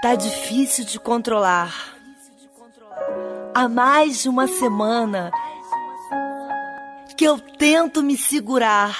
[0.00, 1.96] tá difícil de controlar.
[3.52, 5.32] Há mais de uma semana
[7.16, 8.94] que eu tento me segurar.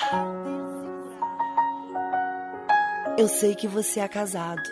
[3.19, 4.63] Eu sei que você é casado.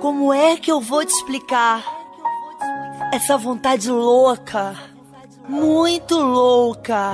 [0.00, 1.84] Como é que eu vou te explicar
[3.12, 4.74] essa vontade louca,
[5.46, 7.12] muito louca?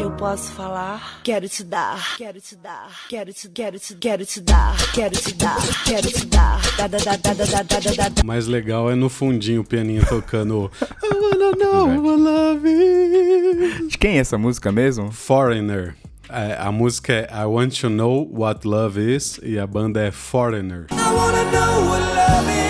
[0.00, 1.20] Eu posso falar?
[1.24, 5.34] Quero te dar, quero te dar, quero te, quero te, quero te dar, quero te
[5.34, 6.60] dar, quero te dar.
[6.76, 8.24] Da, da, da, da, da, da, da, da.
[8.24, 10.70] Mais legal é no fundinho o pianinho tocando.
[11.02, 13.88] I wanna know I love.
[13.88, 15.10] De quem é essa música mesmo?
[15.10, 15.96] Foreigner.
[16.36, 20.10] É, a música é I Want to Know What Love Is e a banda é
[20.10, 20.86] Foreigner.
[20.90, 22.63] I wanna know what love is.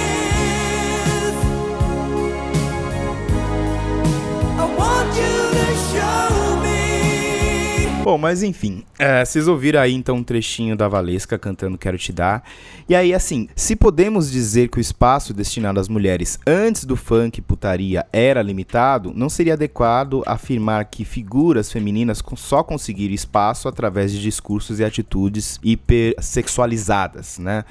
[8.04, 12.12] Bom, mas enfim, é, vocês ouviram aí então um trechinho da Valesca cantando Quero Te
[12.12, 12.44] Dar.
[12.86, 17.40] E aí, assim, se podemos dizer que o espaço destinado às mulheres antes do funk
[17.40, 24.20] putaria era limitado, não seria adequado afirmar que figuras femininas só conseguiram espaço através de
[24.20, 27.64] discursos e atitudes hipersexualizadas, né?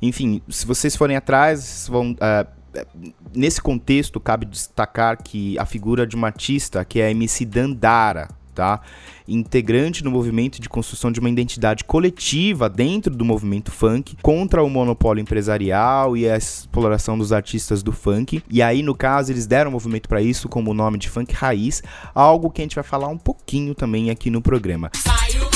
[0.00, 2.16] Enfim, se vocês forem atrás, vão.
[2.22, 2.46] ah,
[3.36, 8.28] nesse contexto, cabe destacar que a figura de uma artista que é a MC Dandara,
[8.54, 8.80] tá?
[9.26, 14.70] Integrante no movimento de construção de uma identidade coletiva dentro do movimento funk contra o
[14.70, 18.42] monopólio empresarial e a exploração dos artistas do funk.
[18.50, 21.82] E aí, no caso, eles deram movimento para isso como o nome de funk raiz,
[22.14, 24.90] algo que a gente vai falar um pouquinho também aqui no programa.
[24.94, 25.53] Saiu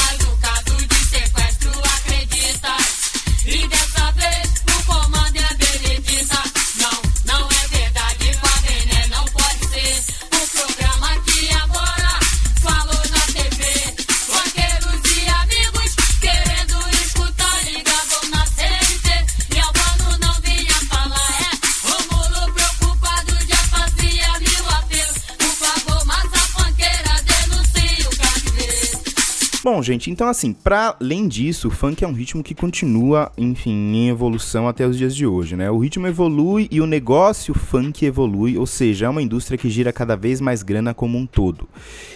[29.71, 33.71] Bom, gente, então assim, para além disso, o funk é um ritmo que continua, enfim,
[33.71, 35.71] em evolução até os dias de hoje, né?
[35.71, 39.93] O ritmo evolui e o negócio funk evolui, ou seja, é uma indústria que gira
[39.93, 41.69] cada vez mais grana como um todo.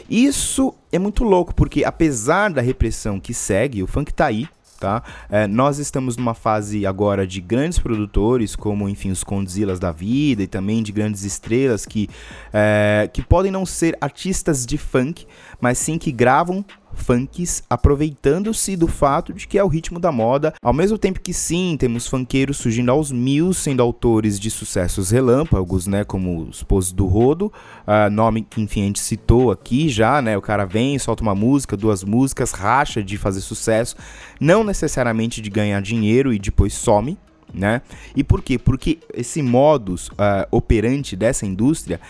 [0.08, 4.48] Isso é muito louco, porque apesar da repressão que segue, o funk tá aí,
[4.80, 5.02] tá?
[5.28, 10.42] É, nós estamos numa fase agora de grandes produtores, como enfim os Condzilas da vida
[10.42, 12.08] e também de grandes estrelas que,
[12.50, 15.26] é, que podem não ser artistas de funk,
[15.60, 20.54] mas sim que gravam funks aproveitando-se do fato de que é o ritmo da moda,
[20.62, 25.86] ao mesmo tempo que sim, temos funkeiros surgindo aos mil, sendo autores de sucessos relâmpagos,
[25.86, 27.52] né, como os Poses do Rodo,
[27.86, 31.34] ah, nome que enfim a gente citou aqui já, né, o cara vem, solta uma
[31.34, 33.96] música, duas músicas, racha de fazer sucesso,
[34.40, 37.18] não necessariamente de ganhar dinheiro e depois some,
[37.52, 37.82] né?
[38.16, 38.58] E por quê?
[38.58, 42.00] Porque esse modus uh, operante dessa indústria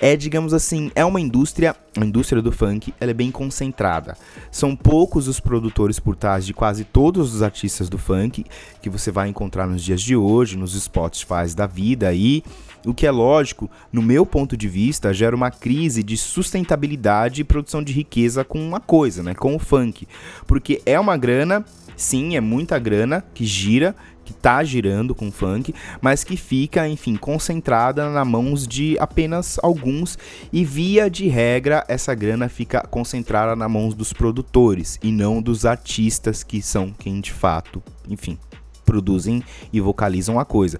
[0.00, 4.16] é, digamos assim, é uma indústria, a indústria do funk, ela é bem concentrada.
[4.50, 8.44] São poucos os produtores por trás de quase todos os artistas do funk
[8.80, 12.44] que você vai encontrar nos dias de hoje, nos Spotify da vida e
[12.86, 17.44] o que é lógico, no meu ponto de vista, gera uma crise de sustentabilidade e
[17.44, 20.06] produção de riqueza com uma coisa, né, com o funk,
[20.46, 21.64] porque é uma grana
[21.98, 23.92] Sim, é muita grana que gira,
[24.28, 30.18] que tá girando com funk, mas que fica, enfim, concentrada na mãos de apenas alguns
[30.52, 35.64] e via de regra essa grana fica concentrada na mãos dos produtores e não dos
[35.64, 38.38] artistas que são quem de fato, enfim,
[38.84, 40.78] produzem e vocalizam a coisa.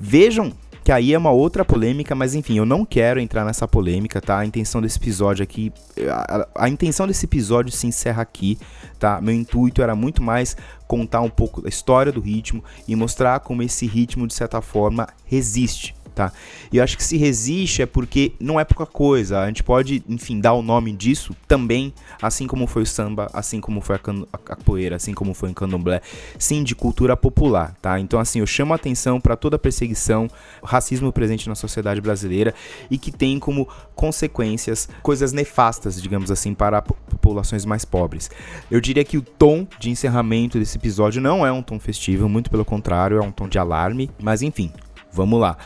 [0.00, 0.52] Vejam
[0.88, 4.38] que aí é uma outra polêmica, mas enfim, eu não quero entrar nessa polêmica, tá?
[4.38, 5.70] A intenção desse episódio aqui,
[6.10, 8.58] a, a, intenção desse episódio se encerra aqui,
[8.98, 9.20] tá?
[9.20, 10.56] Meu intuito era muito mais
[10.88, 15.06] contar um pouco da história do ritmo e mostrar como esse ritmo de certa forma
[15.26, 16.32] resiste, tá?
[16.72, 19.38] E eu acho que se resiste é porque não é pouca coisa.
[19.38, 23.60] A gente pode, enfim, dar o nome disso também, assim como foi o samba, assim
[23.60, 24.00] como foi a,
[24.32, 26.00] a capoeira, assim como foi o candomblé,
[26.36, 28.00] sim, de cultura popular, tá?
[28.00, 30.28] Então, assim, eu chamo a atenção para toda a perseguição,
[30.60, 32.52] racismo presente na sociedade brasileira
[32.90, 38.28] e que tem como consequências coisas nefastas, digamos assim, para populações mais pobres.
[38.68, 42.50] Eu diria que o tom de encerramento desse episódio não é um tom festivo, muito
[42.50, 44.72] pelo contrário, é um tom de alarme, mas enfim,
[45.12, 45.56] vamos lá.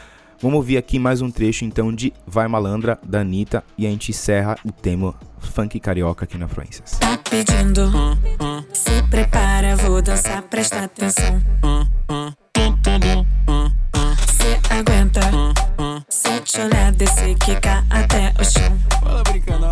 [0.43, 4.11] Vamos ouvir aqui mais um trecho então de Vai Malandra, da Anitta, e a gente
[4.11, 6.99] encerra o tema funk carioca aqui na Afluências.
[6.99, 7.93] Tá pedindo,
[8.72, 11.40] se prepara, vou dançar, presta atenção.
[14.26, 15.20] Se aguenta,
[16.09, 18.76] se te olhar, descer, quicar até o chão.
[19.01, 19.64] Fala brincando,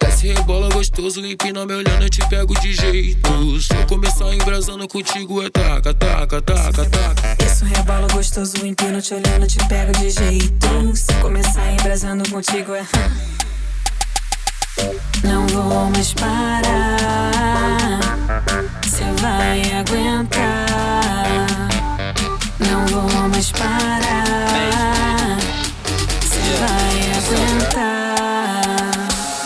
[0.00, 3.60] Desce, rebola gostoso, empina me olhando, eu te pego de jeito.
[3.60, 7.44] Se eu começar embrasando contigo, é taca, taca, taca, taca.
[7.44, 10.94] Isso rebola gostoso, empino te olhando, te pego de jeito.
[10.94, 12.86] Se começar embrasando contigo é.
[15.24, 17.98] Não vou mais parar.
[18.88, 20.68] Cê vai aguentar.
[22.60, 25.38] Não vou mais parar.
[26.22, 28.07] Cê vai aguentar.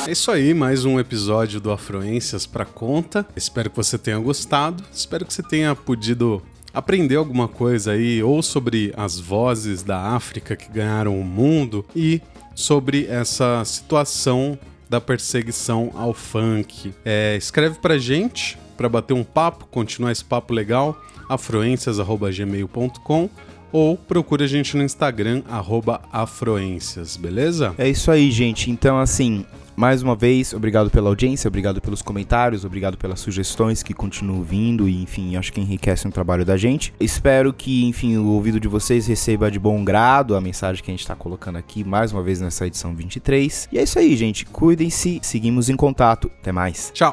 [0.06, 3.24] É isso aí, mais um episódio do Afluências pra conta.
[3.36, 4.82] Espero que você tenha gostado.
[4.92, 6.42] Espero que você tenha podido
[6.74, 12.20] aprender alguma coisa aí, ou sobre as vozes da África que ganharam o mundo, e
[12.54, 14.58] sobre essa situação
[14.90, 16.92] da perseguição ao funk.
[17.04, 23.30] É, escreve pra gente para bater um papo, continuar esse papo legal, afluências.gmail.com
[23.70, 27.74] ou procure a gente no Instagram, arroba afroências, beleza?
[27.78, 28.70] É isso aí, gente.
[28.70, 29.46] Então, assim,
[29.76, 34.88] mais uma vez, obrigado pela audiência, obrigado pelos comentários, obrigado pelas sugestões que continuam vindo
[34.88, 36.92] e, enfim, acho que enriquecem o trabalho da gente.
[37.00, 40.94] Espero que, enfim, o ouvido de vocês receba de bom grado a mensagem que a
[40.94, 43.68] gente tá colocando aqui mais uma vez nessa edição 23.
[43.72, 44.44] E é isso aí, gente.
[44.46, 46.30] Cuidem-se, seguimos em contato.
[46.40, 46.90] Até mais.
[46.94, 47.12] Tchau.